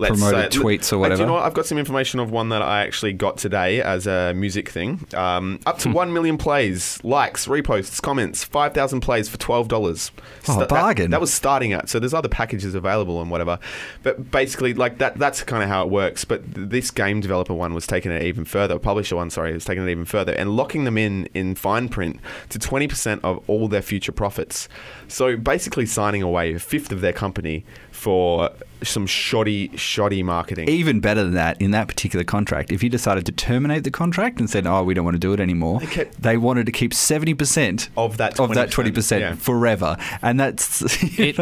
let's 0.00 0.18
Promoted 0.20 0.52
say- 0.52 0.58
tweets 0.58 0.92
or 0.92 0.98
whatever. 0.98 1.22
you 1.22 1.26
know 1.26 1.34
what? 1.34 1.44
I've 1.44 1.54
got 1.54 1.66
some 1.66 1.78
information 1.78 2.18
of 2.18 2.32
one 2.32 2.48
that 2.48 2.62
I 2.62 2.80
actually 2.82 3.12
got 3.12 3.38
today 3.38 3.80
as 3.80 4.08
a 4.08 4.32
music 4.34 4.68
thing. 4.68 5.06
Um, 5.14 5.60
up 5.66 5.76
Hmm. 5.80 5.90
to 5.90 5.94
one 5.96 6.12
million 6.12 6.36
plays, 6.36 6.98
likes, 7.04 7.46
reposts, 7.46 8.02
comments, 8.02 8.42
five 8.42 8.74
thousand 8.74 9.00
plays 9.02 9.28
for 9.28 9.38
twelve 9.38 9.68
dollars. 9.68 10.10
Oh, 10.48 10.66
bargain. 10.66 11.12
That, 11.12 11.20
was 11.20 11.32
starting 11.32 11.72
at. 11.72 11.88
So 11.88 12.00
there's 12.00 12.14
other 12.14 12.28
packages 12.28 12.74
available 12.74 13.20
and 13.22 13.30
whatever. 13.30 13.60
But 14.02 14.32
basically, 14.32 14.74
like 14.74 14.98
that. 14.98 15.16
That's 15.16 15.44
kind 15.44 15.62
of 15.62 15.68
how 15.68 15.84
it 15.84 15.90
works. 15.90 16.24
But 16.24 16.42
this 16.46 16.90
game 16.90 17.20
developer 17.20 17.54
one 17.54 17.72
was 17.72 17.86
taking 17.86 18.10
it 18.10 18.22
even 18.24 18.44
further. 18.44 18.78
Publisher 18.80 19.14
one, 19.14 19.30
sorry, 19.30 19.52
was 19.52 19.64
taking 19.64 19.86
it 19.86 19.90
even 19.90 20.04
further 20.06 20.32
and 20.32 20.56
locking 20.56 20.82
them 20.84 20.98
in 20.98 21.28
in 21.34 21.54
fine 21.54 21.88
print 21.88 22.18
to 22.48 22.58
twenty 22.58 22.79
percent 22.86 23.22
of 23.24 23.42
all 23.48 23.68
their 23.68 23.82
future 23.82 24.12
profits. 24.12 24.68
So 25.08 25.36
basically, 25.36 25.86
signing 25.86 26.22
away 26.22 26.54
a 26.54 26.58
fifth 26.58 26.92
of 26.92 27.00
their 27.00 27.12
company 27.12 27.64
for 27.90 28.50
some 28.82 29.06
shoddy, 29.06 29.76
shoddy 29.76 30.22
marketing. 30.22 30.68
Even 30.68 31.00
better 31.00 31.22
than 31.22 31.34
that, 31.34 31.60
in 31.60 31.70
that 31.72 31.86
particular 31.88 32.24
contract, 32.24 32.72
if 32.72 32.82
you 32.82 32.88
decided 32.88 33.26
to 33.26 33.32
terminate 33.32 33.84
the 33.84 33.90
contract 33.90 34.40
and 34.40 34.48
said, 34.48 34.66
"Oh, 34.66 34.82
we 34.82 34.94
don't 34.94 35.04
want 35.04 35.16
to 35.16 35.18
do 35.20 35.32
it 35.32 35.40
anymore," 35.40 35.80
They 35.80 35.86
kept- 35.86 36.22
they 36.22 36.36
wanted 36.36 36.66
to 36.66 36.72
keep 36.72 36.94
seventy 36.94 37.34
percent 37.34 37.90
Of 37.96 38.16
that 38.16 38.40
of 38.40 38.54
that 38.54 38.68
20%, 38.68 38.70
twenty 38.70 38.90
percent 38.92 39.20
yeah. 39.22 39.34
forever, 39.34 39.96
and 40.22 40.40
that's 40.40 40.82
It, 41.18 41.38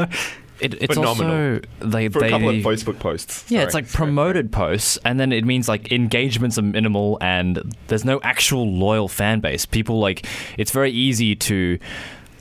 it, 0.60 0.74
it's 0.82 0.94
Phenomenal. 0.94 1.54
also 1.54 1.60
they 1.80 2.08
for 2.08 2.20
they 2.20 2.28
a 2.28 2.30
couple 2.30 2.48
of 2.48 2.56
Facebook 2.56 2.98
posts. 2.98 3.44
Yeah, 3.50 3.58
Sorry. 3.58 3.64
it's 3.66 3.74
like 3.74 3.88
promoted 3.88 4.52
posts, 4.52 4.98
and 5.04 5.18
then 5.18 5.32
it 5.32 5.44
means 5.44 5.68
like 5.68 5.92
engagements 5.92 6.58
are 6.58 6.62
minimal, 6.62 7.18
and 7.20 7.74
there's 7.88 8.04
no 8.04 8.20
actual 8.22 8.70
loyal 8.72 9.08
fan 9.08 9.40
base. 9.40 9.66
People 9.66 10.00
like 10.00 10.26
it's 10.56 10.70
very 10.70 10.90
easy 10.90 11.34
to, 11.36 11.78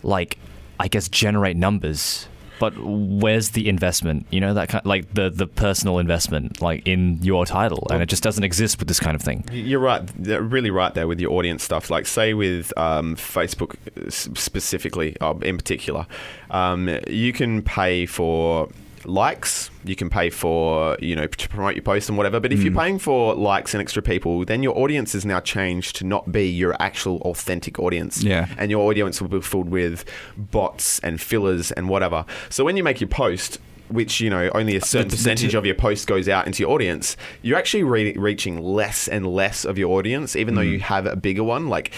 like, 0.04 0.38
I 0.80 0.88
guess 0.88 1.10
generate 1.10 1.58
numbers, 1.58 2.28
but 2.60 2.74
where's 2.78 3.52
the 3.52 3.70
investment? 3.70 4.26
You 4.32 4.40
know 4.40 4.54
that 4.54 4.70
kind 4.70 4.86
like 4.86 5.14
the 5.14 5.30
the 5.30 5.48
personal 5.48 6.00
investment 6.00 6.62
like 6.62 6.88
in 6.88 7.20
your 7.22 7.46
title, 7.46 7.88
and 7.92 8.02
it 8.02 8.08
just 8.08 8.24
doesn't 8.24 8.44
exist 8.44 8.80
with 8.80 8.88
this 8.88 9.00
kind 9.00 9.16
of 9.16 9.22
thing. 9.22 9.46
You're 9.52 9.80
right. 9.80 10.02
They're 10.18 10.42
really 10.42 10.72
right 10.72 10.94
there 10.94 11.08
with 11.08 11.20
your 11.20 11.32
audience 11.32 11.64
stuff. 11.64 11.90
Like, 11.90 12.06
say 12.06 12.34
with 12.34 12.74
um, 12.78 13.16
Facebook 13.16 13.76
specifically, 14.12 15.16
uh, 15.22 15.34
in 15.42 15.58
particular, 15.58 16.08
um, 16.52 16.90
you 17.08 17.34
can 17.34 17.62
pay 17.62 18.06
for 18.06 18.70
likes. 19.08 19.70
You 19.84 19.96
can 19.96 20.10
pay 20.10 20.30
for 20.30 20.98
you 21.00 21.16
know 21.16 21.28
to 21.28 21.50
promote 21.50 21.76
your 21.76 21.84
post 21.84 22.10
and 22.10 22.18
whatever. 22.18 22.40
But 22.40 22.52
if 22.54 22.62
you're 22.64 22.74
paying 22.76 23.00
for 23.00 23.34
likes 23.36 23.74
and 23.74 23.82
extra 23.82 24.02
people, 24.02 24.46
then 24.46 24.62
your 24.64 24.78
audience 24.78 25.16
is 25.16 25.26
now 25.26 25.40
changed 25.40 25.96
to 25.98 26.04
not 26.06 26.32
be 26.32 26.48
your 26.48 26.76
actual 26.82 27.18
authentic 27.22 27.80
audience. 27.80 28.22
Yeah. 28.24 28.48
and 28.58 28.70
your 28.70 28.88
audience 28.90 29.22
will 29.22 29.30
be 29.30 29.42
filled 29.42 29.70
with 29.70 30.06
bots 30.38 31.00
and 31.00 31.20
fillers 31.22 31.72
and 31.72 31.90
whatever. 31.90 32.26
So 32.50 32.64
when 32.66 32.78
you 32.78 32.84
make 32.84 33.02
your 33.02 33.10
post. 33.10 33.60
which 33.90 34.20
you 34.20 34.30
know 34.30 34.50
only 34.54 34.76
a 34.76 34.82
certain 34.82 35.10
percentage 35.10 35.56
of 35.56 35.66
your 35.66 35.74
post 35.76 36.08
goes 36.08 36.28
out 36.28 36.46
into 36.46 36.62
your 36.62 36.72
audience, 36.74 37.16
you're 37.42 37.58
actually 37.58 37.84
re- 37.84 38.12
reaching 38.18 38.62
less 38.62 39.08
and 39.08 39.26
less 39.26 39.64
of 39.64 39.78
your 39.78 39.98
audience, 39.98 40.36
even 40.36 40.56
though 40.56 40.62
Mm. 40.62 40.72
you 40.74 40.80
have 40.82 41.06
a 41.06 41.16
bigger 41.16 41.42
one. 41.42 41.70
Like 41.70 41.94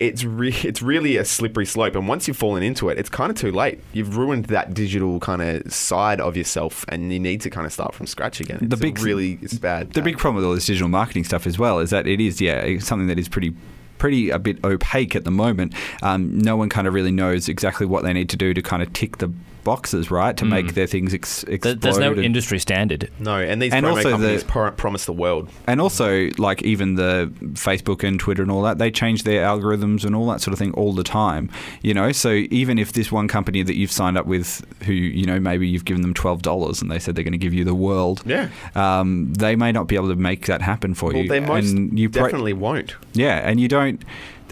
it's 0.00 0.24
re- 0.24 0.54
it's 0.64 0.82
really 0.82 1.16
a 1.16 1.24
slippery 1.24 1.66
slope, 1.66 1.94
and 1.94 2.08
once 2.08 2.26
you've 2.28 2.36
fallen 2.36 2.62
into 2.62 2.88
it, 2.88 2.98
it's 2.98 3.08
kind 3.08 3.30
of 3.30 3.36
too 3.36 3.52
late. 3.52 3.80
You've 3.92 4.16
ruined 4.16 4.46
that 4.46 4.74
digital 4.74 5.20
kind 5.20 5.42
of 5.42 5.72
side 5.72 6.20
of 6.20 6.36
yourself, 6.36 6.84
and 6.88 7.12
you 7.12 7.18
need 7.20 7.40
to 7.42 7.50
kind 7.50 7.66
of 7.66 7.72
start 7.72 7.94
from 7.94 8.06
scratch 8.06 8.40
again. 8.40 8.58
It's 8.62 8.68
The 8.70 8.76
big- 8.76 8.98
really 9.00 9.38
it's 9.42 9.54
bad. 9.54 9.92
The 9.92 10.02
big 10.02 10.18
problem 10.18 10.36
with 10.36 10.44
all 10.44 10.54
this 10.54 10.66
digital 10.66 10.88
marketing 10.88 11.24
stuff 11.24 11.46
as 11.46 11.58
well 11.58 11.78
is 11.78 11.90
that 11.90 12.06
it 12.06 12.20
is, 12.20 12.40
yeah, 12.40 12.58
it's 12.60 12.86
something 12.86 13.06
that 13.08 13.18
is 13.18 13.28
pretty 13.28 13.54
pretty 13.96 14.28
a 14.28 14.38
bit 14.38 14.62
opaque 14.64 15.14
at 15.16 15.24
the 15.24 15.30
moment. 15.30 15.72
Um, 16.02 16.36
no 16.38 16.56
one 16.56 16.68
kind 16.68 16.86
of 16.86 16.92
really 16.94 17.12
knows 17.12 17.48
exactly 17.48 17.86
what 17.86 18.02
they 18.02 18.12
need 18.12 18.28
to 18.30 18.36
do 18.36 18.52
to 18.52 18.60
kind 18.60 18.82
of 18.82 18.92
tick 18.92 19.18
the 19.18 19.32
boxes, 19.64 20.10
right, 20.10 20.36
to 20.36 20.44
make 20.44 20.74
their 20.74 20.86
things 20.86 21.12
ex- 21.14 21.42
explode. 21.44 21.80
There's 21.80 21.98
no 21.98 22.12
and- 22.12 22.24
industry 22.24 22.58
standard. 22.58 23.10
no, 23.18 23.38
and 23.38 23.60
these 23.60 23.72
And 23.72 23.84
promo 23.84 23.90
also 23.90 24.02
the- 24.04 24.10
companies 24.10 24.44
pro- 24.44 24.70
promise 24.70 25.06
the 25.06 25.12
world. 25.12 25.48
And 25.66 25.80
also, 25.80 26.28
like 26.38 26.62
even 26.62 26.94
the 26.96 27.32
Facebook 27.54 28.04
and 28.06 28.20
Twitter 28.20 28.42
and 28.42 28.50
all 28.50 28.62
that, 28.62 28.78
they 28.78 28.90
change 28.90 29.24
their 29.24 29.44
algorithms 29.46 30.04
and 30.04 30.14
all 30.14 30.26
that 30.28 30.40
sort 30.40 30.52
of 30.52 30.58
thing 30.58 30.72
all 30.74 30.92
the 30.92 31.02
time. 31.04 31.50
You 31.82 31.94
know, 31.94 32.12
so 32.12 32.30
even 32.50 32.78
if 32.78 32.92
this 32.92 33.10
one 33.10 33.26
company 33.28 33.62
that 33.62 33.76
you've 33.76 33.92
signed 33.92 34.16
up 34.18 34.26
with, 34.26 34.64
who 34.84 34.92
you 34.92 35.26
know 35.26 35.40
maybe 35.40 35.66
you've 35.66 35.84
given 35.84 36.02
them 36.02 36.14
twelve 36.14 36.42
dollars 36.42 36.82
and 36.82 36.90
they 36.90 36.98
said 36.98 37.14
they're 37.14 37.24
going 37.24 37.32
to 37.32 37.38
give 37.38 37.54
you 37.54 37.64
the 37.64 37.74
world, 37.74 38.22
Yeah. 38.26 38.48
um, 38.74 39.32
they 39.32 39.56
may 39.56 39.72
not 39.72 39.88
be 39.88 39.96
able 39.96 40.08
to 40.08 40.16
make 40.16 40.46
that 40.46 40.62
happen 40.62 40.94
for 40.94 41.06
Well, 41.12 41.22
you. 41.22 41.28
they 41.28 41.40
most 41.40 41.72
and 41.72 41.98
you 41.98 42.10
pro- 42.10 42.24
definitely 42.24 42.52
won't. 42.52 42.94
yeah, 43.14 43.36
and 43.48 43.58
you 43.58 43.68
don't. 43.68 44.02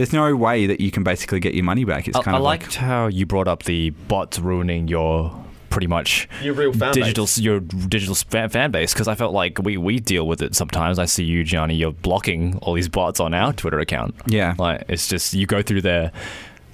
There's 0.03 0.13
no 0.13 0.35
way 0.35 0.67
that 0.67 0.81
you 0.81 0.91
can 0.91 1.05
basically 1.05 1.39
get 1.39 1.55
your 1.55 1.63
money 1.63 1.85
back. 1.85 2.09
It's 2.09 2.17
I, 2.17 2.23
kind 2.23 2.35
I 2.35 2.39
of 2.39 2.43
liked 2.43 2.75
how 2.75 3.07
you 3.07 3.25
brought 3.25 3.47
up 3.47 3.63
the 3.63 3.91
bots 3.91 4.41
ruining 4.41 4.89
your 4.89 5.33
pretty 5.71 5.87
much 5.87 6.29
Your 6.43 6.55
real 6.55 6.73
fan 6.73 6.93
digital 6.93 7.25
base. 7.25 7.39
your 7.39 7.61
digital 7.61 8.17
fan, 8.17 8.49
fan 8.49 8.73
base 8.73 8.93
because 8.93 9.07
I 9.07 9.15
felt 9.15 9.33
like 9.33 9.61
we, 9.61 9.77
we 9.77 10.01
deal 10.01 10.27
with 10.27 10.43
it 10.43 10.57
sometimes. 10.57 10.99
I 10.99 11.05
see 11.05 11.23
you, 11.23 11.45
Gianni, 11.45 11.77
you're 11.77 11.93
blocking 11.93 12.59
all 12.63 12.75
these 12.75 12.89
bots 12.89 13.21
on 13.21 13.33
our 13.33 13.53
Twitter 13.53 13.79
account. 13.79 14.17
Yeah. 14.27 14.55
like 14.59 14.85
it's 14.89 15.07
just 15.07 15.35
you 15.35 15.47
go 15.47 15.63
through 15.63 15.83
there. 15.83 16.11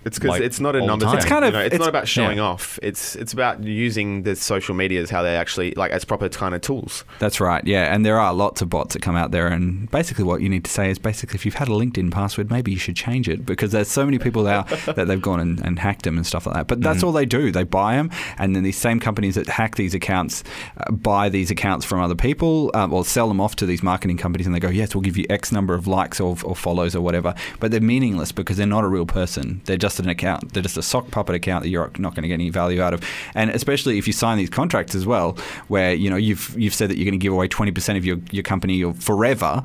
It's 0.09 0.19
because 0.19 0.31
like, 0.31 0.43
it's 0.43 0.61
not 0.61 0.75
a 0.75 0.81
all 0.81 0.87
the 0.87 0.89
numbers 0.89 1.07
time. 1.07 1.13
game. 1.13 1.19
It's 1.19 1.29
kind 1.29 1.45
of- 1.45 1.53
you 1.53 1.59
know, 1.59 1.65
it's, 1.65 1.75
it's- 1.75 1.81
not 1.81 1.89
about 1.89 2.09
showing 2.09 2.39
yeah. 2.39 2.45
off. 2.45 2.79
It's 2.83 3.15
it's 3.17 3.33
about 3.33 3.63
using 3.63 4.23
the 4.25 4.35
social 4.35 4.75
media 4.75 5.01
as 5.03 5.11
how 5.11 5.23
they 5.23 5.37
actually 5.37 5.73
like 5.73 5.93
as 5.93 6.05
proper 6.05 6.29
kind 6.29 6.55
of 6.55 6.61
tools. 6.61 7.05
That's 7.21 7.41
right, 7.41 7.65
yeah. 7.67 7.95
And 7.95 8.05
there 8.05 8.19
are 8.19 8.35
lots 8.35 8.61
of 8.63 8.69
bots 8.69 8.95
that 8.95 9.03
come 9.03 9.17
out 9.17 9.31
there. 9.31 9.47
And 9.47 9.91
basically, 9.91 10.25
what 10.25 10.41
you 10.41 10.49
need 10.49 10.65
to 10.65 10.71
say 10.71 10.91
is 10.91 10.99
basically, 10.99 11.37
if 11.37 11.45
you've 11.47 11.55
had 11.55 11.69
a 11.69 11.73
LinkedIn 11.73 12.11
password, 12.11 12.51
maybe 12.51 12.73
you 12.73 12.79
should 12.79 12.97
change 12.97 13.29
it 13.29 13.47
because 13.47 13.73
there's 13.73 13.89
so 13.89 14.05
many 14.05 14.19
people 14.19 14.47
out 14.47 14.69
that 14.87 15.07
they've 15.07 15.23
gone 15.23 15.41
and, 15.41 15.61
and 15.65 15.79
hacked 15.79 16.03
them 16.05 16.17
and 16.17 16.27
stuff 16.27 16.47
like 16.47 16.57
that. 16.57 16.67
But 16.67 16.81
that's 16.81 17.03
all 17.03 17.13
they 17.13 17.27
do. 17.27 17.53
They 17.53 17.65
buy 17.65 17.97
them. 17.97 18.11
And 18.39 18.57
then 18.57 18.63
these 18.63 18.77
same 18.79 18.99
companies 19.01 19.35
that 19.37 19.47
hack 19.49 19.77
these 19.77 19.95
accounts 19.95 20.43
uh, 20.79 20.91
buy 20.93 21.29
these 21.29 21.51
accounts 21.51 21.85
from 21.85 22.01
other 22.01 22.15
people 22.15 22.71
um, 22.75 22.93
or 22.93 23.05
sell 23.05 23.29
them 23.29 23.41
off 23.41 23.57
to 23.57 23.67
these 23.67 23.83
marketing 23.83 24.17
companies. 24.17 24.47
And 24.47 24.55
they 24.55 24.61
go, 24.61 24.69
yes, 24.71 24.95
we'll 24.95 25.03
give 25.03 25.17
you 25.17 25.27
X 25.31 25.53
number 25.53 25.75
of 25.75 25.87
likes 25.87 26.21
or, 26.21 26.37
or 26.45 26.57
follows 26.57 26.95
or 26.97 27.01
whatever. 27.01 27.35
But 27.61 27.71
they're 27.71 27.81
meaningless 27.81 28.33
because 28.33 28.57
they're 28.57 28.67
not 28.67 28.85
a 28.85 28.89
real 28.89 29.07
person. 29.07 29.61
They're 29.65 29.77
just 29.77 29.98
an 29.99 30.09
account. 30.09 30.53
They're 30.53 30.63
just 30.63 30.77
a 30.77 30.83
sock 30.83 31.11
puppet 31.11 31.35
account 31.35 31.65
that 31.65 31.71
you're 31.71 31.91
not 31.99 32.15
going 32.15 32.23
to 32.23 32.29
get 32.29 32.35
any 32.35 32.51
value 32.51 32.83
out 32.83 32.95
of. 32.95 33.03
And 33.35 33.51
especially 33.51 33.99
if 33.99 34.07
you 34.07 34.13
sign 34.13 34.39
these 34.39 34.51
contracts 34.51 34.95
as 34.95 35.07
well, 35.07 35.37
where 35.69 35.95
you 35.95 36.11
know 36.11 36.17
you've 36.17 36.55
you've 36.59 36.75
said 36.75 36.91
that 36.91 36.97
you're 36.97 37.05
going 37.05 37.19
to 37.19 37.23
give 37.23 37.33
away 37.33 37.49
20% 37.49 37.97
of 37.97 38.05
your, 38.05 38.19
your 38.31 38.43
company 38.43 38.83
or 38.83 38.95
forever. 38.95 39.63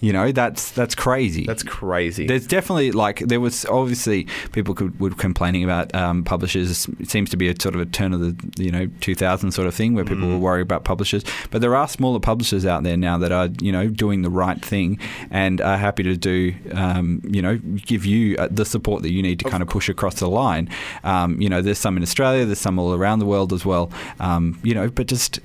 You 0.00 0.12
know 0.12 0.30
that's 0.30 0.70
that's 0.70 0.94
crazy. 0.94 1.44
That's 1.44 1.62
crazy. 1.62 2.26
There's 2.26 2.46
definitely 2.46 2.92
like 2.92 3.18
there 3.20 3.40
was 3.40 3.64
obviously 3.66 4.26
people 4.52 4.74
could 4.74 4.98
were 5.00 5.10
complaining 5.10 5.64
about 5.64 5.92
um, 5.94 6.22
publishers. 6.22 6.88
It 7.00 7.10
seems 7.10 7.30
to 7.30 7.36
be 7.36 7.48
a 7.48 7.60
sort 7.60 7.74
of 7.74 7.80
a 7.80 7.86
turn 7.86 8.12
of 8.12 8.20
the 8.20 8.62
you 8.62 8.70
know 8.70 8.88
2000 9.00 9.50
sort 9.50 9.66
of 9.66 9.74
thing 9.74 9.94
where 9.94 10.04
people 10.04 10.28
were 10.28 10.38
worried 10.38 10.62
about 10.62 10.84
publishers. 10.84 11.24
But 11.50 11.62
there 11.62 11.74
are 11.74 11.88
smaller 11.88 12.20
publishers 12.20 12.64
out 12.64 12.84
there 12.84 12.96
now 12.96 13.18
that 13.18 13.32
are 13.32 13.48
you 13.60 13.72
know 13.72 13.88
doing 13.88 14.22
the 14.22 14.30
right 14.30 14.64
thing 14.64 14.98
and 15.30 15.60
are 15.60 15.76
happy 15.76 16.04
to 16.04 16.16
do 16.16 16.54
um, 16.72 17.20
you 17.24 17.42
know 17.42 17.58
give 17.58 18.06
you 18.06 18.36
uh, 18.36 18.48
the 18.50 18.64
support 18.64 19.02
that 19.02 19.10
you 19.10 19.22
need 19.22 19.40
to 19.40 19.50
kind 19.50 19.62
of 19.62 19.68
push 19.68 19.88
across 19.88 20.20
the 20.20 20.28
line. 20.28 20.68
Um, 21.02 21.40
you 21.40 21.48
know, 21.48 21.60
there's 21.60 21.78
some 21.78 21.96
in 21.96 22.02
Australia, 22.02 22.44
there's 22.44 22.60
some 22.60 22.78
all 22.78 22.94
around 22.94 23.18
the 23.18 23.26
world 23.26 23.52
as 23.52 23.64
well. 23.64 23.90
Um, 24.20 24.60
you 24.62 24.74
know, 24.74 24.88
but 24.88 25.06
just. 25.08 25.40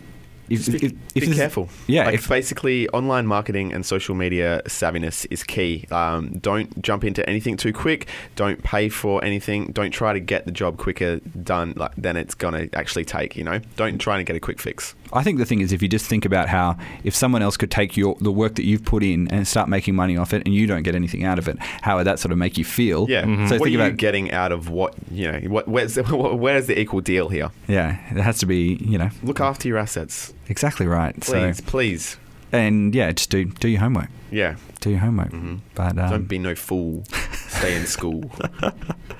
If, 0.49 0.65
Just 0.65 0.71
be, 0.71 0.86
if, 0.88 0.93
if 1.15 1.29
be 1.29 1.36
careful. 1.36 1.69
Yeah, 1.88 2.06
like 2.06 2.15
if- 2.15 2.27
basically, 2.29 2.88
online 2.89 3.25
marketing 3.27 3.73
and 3.73 3.86
social 3.86 4.13
media 4.15 4.62
savviness 4.65 5.25
is 5.32 5.43
key. 5.43 5.86
Um, 5.91 6.38
don't 6.39 6.82
jump 6.82 7.03
into 7.03 7.27
anything 7.29 7.58
too 7.58 7.73
quick. 7.73 8.08
Don't 8.36 8.62
pay 8.63 8.89
for 8.89 9.23
anything. 9.23 9.71
Don't 9.71 9.91
try 9.91 10.13
to 10.13 10.19
get 10.19 10.45
the 10.45 10.51
job 10.51 10.77
quicker 10.77 11.19
done 11.19 11.73
like, 11.77 11.95
than 11.95 12.17
it's 12.17 12.36
gonna 12.36 12.67
actually 12.73 13.06
take. 13.06 13.36
You 13.36 13.43
know, 13.45 13.60
don't 13.77 13.97
try 13.99 14.17
to 14.17 14.23
get 14.23 14.36
a 14.36 14.39
quick 14.39 14.60
fix. 14.60 14.95
I 15.13 15.23
think 15.23 15.38
the 15.38 15.45
thing 15.45 15.62
is, 15.62 15.71
if 15.71 15.82
you 15.82 15.88
just 15.88 16.08
think 16.08 16.25
about 16.25 16.49
how 16.49 16.75
if 17.03 17.15
someone 17.15 17.41
else 17.41 17.56
could 17.56 17.71
take 17.71 17.95
your 17.95 18.15
the 18.19 18.32
work 18.32 18.56
that 18.56 18.65
you've 18.65 18.84
put 18.84 19.03
in 19.03 19.27
and 19.29 19.47
start 19.47 19.69
making 19.69 19.95
money 19.95 20.17
off 20.17 20.34
it, 20.34 20.41
and 20.45 20.53
you 20.53 20.67
don't 20.67 20.84
get 20.84 20.95
anything 20.95 21.23
out 21.23 21.38
of 21.39 21.47
it, 21.47 21.58
how 21.60 21.97
would 21.97 22.08
that 22.08 22.19
sort 22.19 22.32
of 22.32 22.38
make 22.38 22.58
you 22.58 22.65
feel? 22.65 23.08
Yeah. 23.10 23.23
So 23.23 23.29
What 23.29 23.41
are 23.41 23.58
think 23.60 23.69
you 23.69 23.82
about 23.82 23.97
getting 23.97 24.32
out 24.32 24.51
of 24.51 24.69
what 24.69 24.95
you 25.12 25.32
know? 25.32 25.39
What 25.49 25.67
where's 25.67 25.95
the, 25.95 26.03
where's 26.03 26.67
the 26.67 26.79
equal 26.79 27.01
deal 27.01 27.29
here? 27.29 27.51
yeah, 27.67 27.99
it 28.12 28.21
has 28.21 28.39
to 28.39 28.45
be 28.45 28.75
you 28.82 28.97
know 28.97 29.10
Look 29.21 29.39
after 29.39 29.67
your 29.67 29.77
assets, 29.77 30.33
exactly 30.47 30.88
right. 30.88 31.19
please, 31.19 31.58
So 31.58 31.63
please. 31.65 32.17
and 32.51 32.93
yeah, 32.93 33.12
just 33.12 33.29
do 33.29 33.45
do 33.45 33.67
your 33.67 33.79
homework. 33.82 34.10
Yeah. 34.32 34.56
Do 34.82 34.89
your 34.89 34.99
homework. 34.99 35.32
But 35.75 35.97
um, 35.97 36.10
Don't 36.10 36.27
be 36.27 36.39
no 36.39 36.56
fool. 36.56 37.03
Stay 37.47 37.75
in 37.75 37.86
school. 37.86 38.29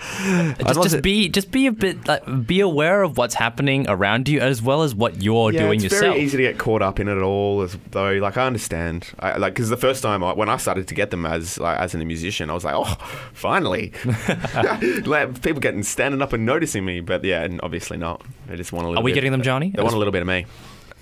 Just, 0.60 0.84
just 0.84 1.02
be 1.02 1.30
just 1.30 1.50
be 1.50 1.66
a 1.66 1.72
bit 1.72 2.08
like 2.10 2.46
be 2.46 2.60
aware 2.60 3.04
of 3.04 3.18
what's 3.18 3.36
happening 3.36 3.86
around 3.88 4.28
you 4.28 4.42
as 4.42 4.62
well 4.62 4.84
as 4.84 4.94
what 4.94 5.22
you're 5.22 5.54
yeah, 5.54 5.60
doing 5.62 5.76
it's 5.76 5.86
yourself. 5.86 6.02
very 6.02 6.20
easy 6.22 6.36
to 6.38 6.44
get 6.44 6.58
caught 6.58 6.82
up 6.82 7.00
in 7.00 7.08
it 7.08 7.20
all. 7.22 7.62
As 7.62 7.78
though, 7.92 8.12
like, 8.14 8.36
I 8.36 8.46
understand, 8.46 9.08
I, 9.20 9.38
like, 9.38 9.54
because 9.54 9.70
the 9.70 9.78
first 9.78 10.04
time 10.04 10.22
I, 10.22 10.34
when 10.34 10.50
I 10.50 10.58
started 10.58 10.90
to 10.90 10.94
get 10.94 11.10
them 11.12 11.26
as 11.26 11.58
like, 11.58 11.80
as 11.80 11.96
a 11.96 12.00
musician, 12.04 12.50
I 12.50 12.54
was 12.54 12.66
like, 12.66 12.76
oh, 12.76 12.98
finally, 13.34 13.94
like, 15.06 15.42
people 15.42 15.62
getting 15.62 15.84
standing 15.84 16.22
up 16.22 16.34
and 16.34 16.46
noticing 16.46 16.84
me. 16.84 17.00
But 17.00 17.24
yeah, 17.24 17.44
and 17.44 17.62
obviously 17.62 17.98
not. 17.98 18.22
They 18.48 18.58
just 18.58 18.74
want 18.74 18.86
a 18.86 18.90
little. 18.90 19.02
Are 19.02 19.06
we 19.06 19.12
bit- 19.12 19.16
getting 19.16 19.32
them, 19.32 19.42
Gianni? 19.42 19.70
They 19.70 19.82
want 19.84 19.96
a 19.96 19.98
little 19.98 20.12
bit 20.12 20.22
of 20.22 20.28
me. 20.28 20.46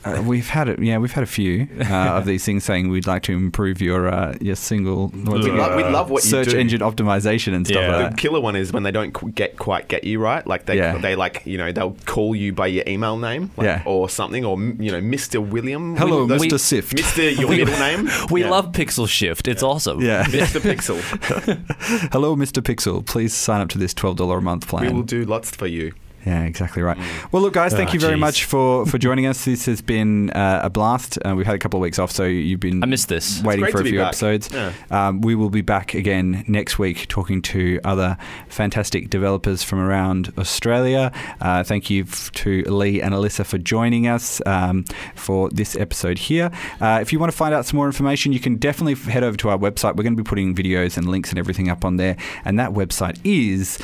Uh, 0.03 0.23
we've 0.25 0.47
had 0.49 0.67
it. 0.67 0.79
Yeah, 0.81 0.97
we've 0.97 1.11
had 1.11 1.23
a 1.23 1.27
few 1.27 1.67
uh, 1.79 1.83
of 2.17 2.25
these 2.31 2.43
things 2.45 2.63
saying 2.63 2.89
we'd 2.89 3.07
like 3.07 3.23
to 3.23 3.33
improve 3.33 3.81
your 3.81 4.07
uh, 4.07 4.35
your 4.41 4.55
single 4.55 5.07
We 5.09 5.21
love, 5.51 5.75
we 5.75 5.83
love 5.83 6.09
what 6.09 6.23
you 6.23 6.29
search 6.29 6.49
do. 6.49 6.57
engine 6.57 6.81
optimization 6.81 7.53
and 7.53 7.65
stuff 7.67 7.81
Yeah. 7.81 7.95
like 7.97 8.11
The 8.11 8.17
killer 8.17 8.39
one 8.41 8.55
is 8.55 8.73
when 8.73 8.83
they 8.83 8.91
don't 8.91 9.13
qu- 9.13 9.31
get 9.31 9.57
quite 9.57 9.87
get 9.87 10.03
you 10.03 10.19
right. 10.19 10.45
Like 10.45 10.65
they, 10.65 10.77
Yeah. 10.77 10.97
they 10.97 11.15
like 11.15 11.43
you 11.45 11.57
know 11.57 11.71
they'll 11.71 11.95
call 12.05 12.35
you 12.35 12.51
by 12.53 12.67
your 12.67 12.83
email 12.87 13.17
name, 13.17 13.51
like, 13.57 13.65
Yeah. 13.65 13.83
or 13.85 14.09
something, 14.09 14.43
or 14.45 14.59
you 14.59 14.91
know 14.91 15.01
Mr. 15.01 15.45
William. 15.45 15.95
Hello, 15.95 16.25
Will- 16.25 16.37
Mr. 16.37 16.51
we- 16.53 16.57
Sift. 16.57 16.95
Mr. 16.95 17.37
Your 17.37 17.49
middle 17.49 17.77
name. 17.79 18.09
We 18.29 18.41
Yeah. 18.41 18.49
love 18.49 18.71
Pixel 18.71 19.07
Shift. 19.07 19.47
It's 19.47 19.63
awesome. 19.63 20.01
Yeah. 20.01 20.23
Mr. 20.25 20.59
Pixel. 20.61 20.99
Hello, 22.11 22.35
Mr. 22.35 22.61
Pixel. 22.61 23.05
Please 23.05 23.33
sign 23.33 23.61
up 23.61 23.69
to 23.69 23.77
this 23.77 23.93
twelve 23.93 24.17
dollar 24.17 24.37
a 24.37 24.41
month 24.41 24.67
plan. 24.67 24.87
we 24.87 24.93
will 24.93 25.03
do 25.03 25.25
lots 25.25 25.51
for 25.51 25.67
you. 25.67 25.93
Yeah, 26.25 26.43
exactly 26.43 26.84
right. 26.84 26.97
Well, 27.31 27.41
look, 27.41 27.53
guys, 27.53 27.73
thank 27.73 27.89
Ah, 27.89 27.93
you 27.93 27.99
very 27.99 28.15
jeez. 28.15 28.19
much 28.19 28.45
for, 28.45 28.86
for 28.86 28.97
joining 28.99 29.25
us. 29.25 29.43
This 29.45 29.65
has 29.65 29.81
been 29.81 30.29
uh, 30.31 30.62
a 30.63 30.69
blast. 30.69 31.17
Uh, 31.25 31.34
we've 31.36 31.47
had 31.47 31.55
a 31.55 31.60
couple 31.60 31.79
of 31.79 31.81
weeks 31.81 31.97
off, 31.97 32.12
so 32.12 32.25
you've 32.25 32.60
been 32.60 32.84
I 32.84 32.86
missed 32.86 33.07
this. 33.10 33.41
waiting 33.41 33.65
for 33.67 33.81
a 33.81 33.84
few 33.84 33.97
back. 33.97 34.10
episodes. 34.10 34.49
Yeah. 34.53 34.71
Um, 34.91 35.21
we 35.21 35.34
will 35.34 35.49
be 35.49 35.62
back 35.62 35.93
again 35.95 36.45
next 36.47 36.77
week 36.77 37.07
talking 37.07 37.41
to 37.43 37.79
other 37.84 38.17
fantastic 38.49 39.10
developers 39.10 39.63
from 39.63 39.79
around 39.79 40.31
Australia. 40.38 41.12
Uh, 41.41 41.63
thank 41.63 41.89
you 41.89 42.03
f- 42.03 42.31
to 42.34 42.62
Leigh 42.63 43.01
and 43.01 43.13
Elissa 43.15 43.43
for 43.43 43.57
joining 43.57 44.07
us 44.07 44.41
um, 44.45 44.84
for 45.15 45.49
this 45.49 45.75
episode 45.75 46.17
here. 46.19 46.51
Uh, 46.79 46.99
if 47.01 47.12
you 47.12 47.17
want 47.19 47.31
to 47.31 47.38
find 47.38 47.53
out 47.55 47.65
some 47.65 47.77
more 47.77 47.88
information, 47.88 48.31
you 48.31 48.39
can 48.39 48.57
definitely 48.57 48.93
head 49.12 49.23
over 49.23 49.38
to 49.38 49.49
our 49.49 49.57
website. 49.57 49.95
We're 49.95 50.03
going 50.03 50.15
to 50.15 50.23
be 50.23 50.27
putting 50.27 50.53
videos 50.53 50.97
and 50.97 51.07
links 51.10 51.29
and 51.31 51.39
everything 51.39 51.69
up 51.69 51.84
on 51.84 51.97
there, 51.97 52.15
and 52.45 52.60
that 52.60 52.71
website 52.71 53.19
is 53.23 53.79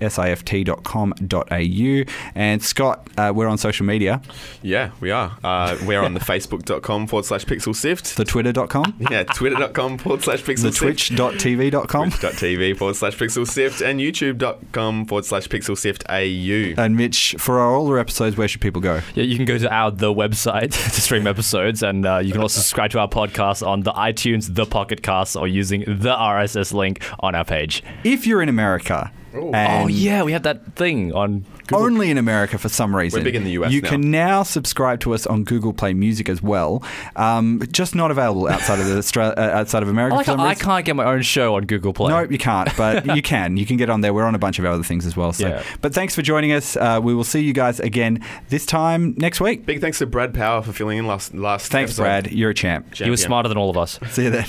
www.pixelsift.com.au. 0.00 2.12
And 2.34 2.62
Scott, 2.62 3.08
uh, 3.16 3.32
we're 3.34 3.48
on 3.48 3.58
social 3.58 3.86
media, 3.86 4.20
Yeah, 4.62 4.90
we 5.00 5.10
are. 5.10 5.36
Uh, 5.42 5.76
we're 5.84 6.00
on 6.00 6.14
the 6.14 6.20
facebook.com 6.20 7.06
forward 7.06 7.24
slash 7.24 7.44
pixel 7.44 7.74
sift. 7.74 8.16
the 8.16 8.24
twitter.com, 8.24 8.96
Yeah, 9.10 9.24
twitter.com 9.24 9.98
forward 9.98 10.22
slash 10.22 10.42
pixel 10.42 10.62
the 10.62 10.72
sift. 10.72 11.16
twitch.tv.com. 11.16 12.10
Twitch.tv 12.10 12.76
forward 12.76 12.96
slash 12.96 13.16
pixel 13.16 13.46
sift 13.46 13.80
and 13.80 14.00
youtube.com 14.00 15.06
forward 15.06 15.24
slash 15.24 15.48
pixel 15.48 15.76
sift 15.76 16.04
AU. 16.08 16.74
And 16.82 16.96
Mitch, 16.96 17.34
for 17.38 17.58
our 17.58 17.74
older 17.74 17.98
episodes, 17.98 18.36
where 18.36 18.48
should 18.48 18.60
people 18.60 18.80
go? 18.80 19.00
Yeah, 19.14 19.24
you 19.24 19.36
can 19.36 19.44
go 19.44 19.58
to 19.58 19.72
our 19.72 19.90
the 19.90 20.12
website 20.12 20.72
to 20.94 21.00
stream 21.00 21.26
episodes, 21.26 21.82
and 21.82 22.06
uh, 22.06 22.18
you 22.18 22.32
can 22.32 22.40
also 22.40 22.60
subscribe 22.60 22.90
to 22.92 22.98
our 22.98 23.08
podcast 23.08 23.66
on 23.66 23.82
the 23.82 23.92
iTunes, 23.92 24.54
the 24.54 24.66
Pocket 24.66 25.02
Cast, 25.02 25.36
or 25.36 25.48
using 25.48 25.80
the 25.80 26.14
RSS 26.14 26.72
link 26.72 27.02
on 27.20 27.34
our 27.34 27.44
page. 27.44 27.82
If 28.04 28.26
you're 28.26 28.42
in 28.42 28.48
America 28.48 29.10
Ooh. 29.12 29.16
And 29.16 29.19
oh 29.34 29.86
yeah, 29.86 30.22
we 30.22 30.32
have 30.32 30.42
that 30.44 30.74
thing 30.76 31.12
on. 31.12 31.44
Google. 31.66 31.84
only 31.86 32.10
in 32.10 32.18
America 32.18 32.58
for 32.58 32.68
some 32.68 32.96
reason. 32.96 33.20
We're 33.20 33.24
big 33.26 33.36
in 33.36 33.44
the 33.44 33.52
US 33.52 33.70
You 33.72 33.80
now. 33.80 33.88
can 33.90 34.10
now 34.10 34.42
subscribe 34.42 34.98
to 35.00 35.14
us 35.14 35.24
on 35.24 35.44
Google 35.44 35.72
Play 35.72 35.94
Music 35.94 36.28
as 36.28 36.42
well. 36.42 36.82
Um, 37.14 37.62
just 37.70 37.94
not 37.94 38.10
available 38.10 38.48
outside 38.48 38.80
of 38.80 38.86
the 38.86 38.94
Austra- 38.96 39.34
uh, 39.38 39.40
outside 39.40 39.84
of 39.84 39.88
America. 39.88 40.16
Oh, 40.16 40.18
for 40.18 40.22
I, 40.22 40.24
some 40.24 40.36
can't, 40.38 40.46
I 40.48 40.50
reason. 40.50 40.64
can't 40.64 40.84
get 40.84 40.96
my 40.96 41.04
own 41.04 41.22
show 41.22 41.54
on 41.54 41.66
Google 41.66 41.92
Play. 41.92 42.08
No, 42.08 42.22
you 42.22 42.38
can't, 42.38 42.76
but 42.76 43.06
you 43.14 43.22
can. 43.22 43.56
You 43.56 43.66
can 43.66 43.76
get 43.76 43.88
on 43.88 44.00
there. 44.00 44.12
We're 44.12 44.24
on 44.24 44.34
a 44.34 44.38
bunch 44.38 44.58
of 44.58 44.64
other 44.64 44.82
things 44.82 45.06
as 45.06 45.16
well. 45.16 45.32
So, 45.32 45.46
Yeah. 45.46 45.62
but 45.80 45.94
thanks 45.94 46.16
for 46.16 46.22
joining 46.22 46.50
us. 46.50 46.76
Uh, 46.76 46.98
we 47.00 47.14
will 47.14 47.22
see 47.22 47.40
you 47.44 47.52
guys 47.52 47.78
again 47.78 48.24
this 48.48 48.66
time 48.66 49.14
next 49.16 49.40
week. 49.40 49.64
Big 49.64 49.80
thanks 49.80 49.98
to 50.00 50.06
Brad 50.06 50.34
Power 50.34 50.62
for 50.62 50.72
filling 50.72 50.98
in 50.98 51.06
last 51.06 51.32
last. 51.36 51.70
Thanks, 51.70 51.90
episode. 51.92 52.02
Brad. 52.02 52.32
You're 52.32 52.50
a 52.50 52.54
champ. 52.54 52.86
he 52.86 53.08
was 53.08 53.20
Champion. 53.20 53.28
smarter 53.28 53.48
than 53.48 53.58
all 53.58 53.70
of 53.70 53.76
us. 53.78 54.00
See 54.10 54.24
you 54.24 54.30
then. 54.30 54.46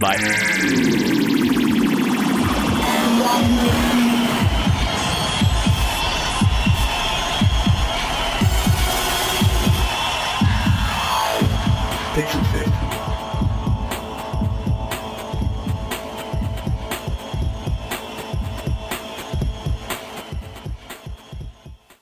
Bye. 0.00 0.16
picture. 12.18 12.47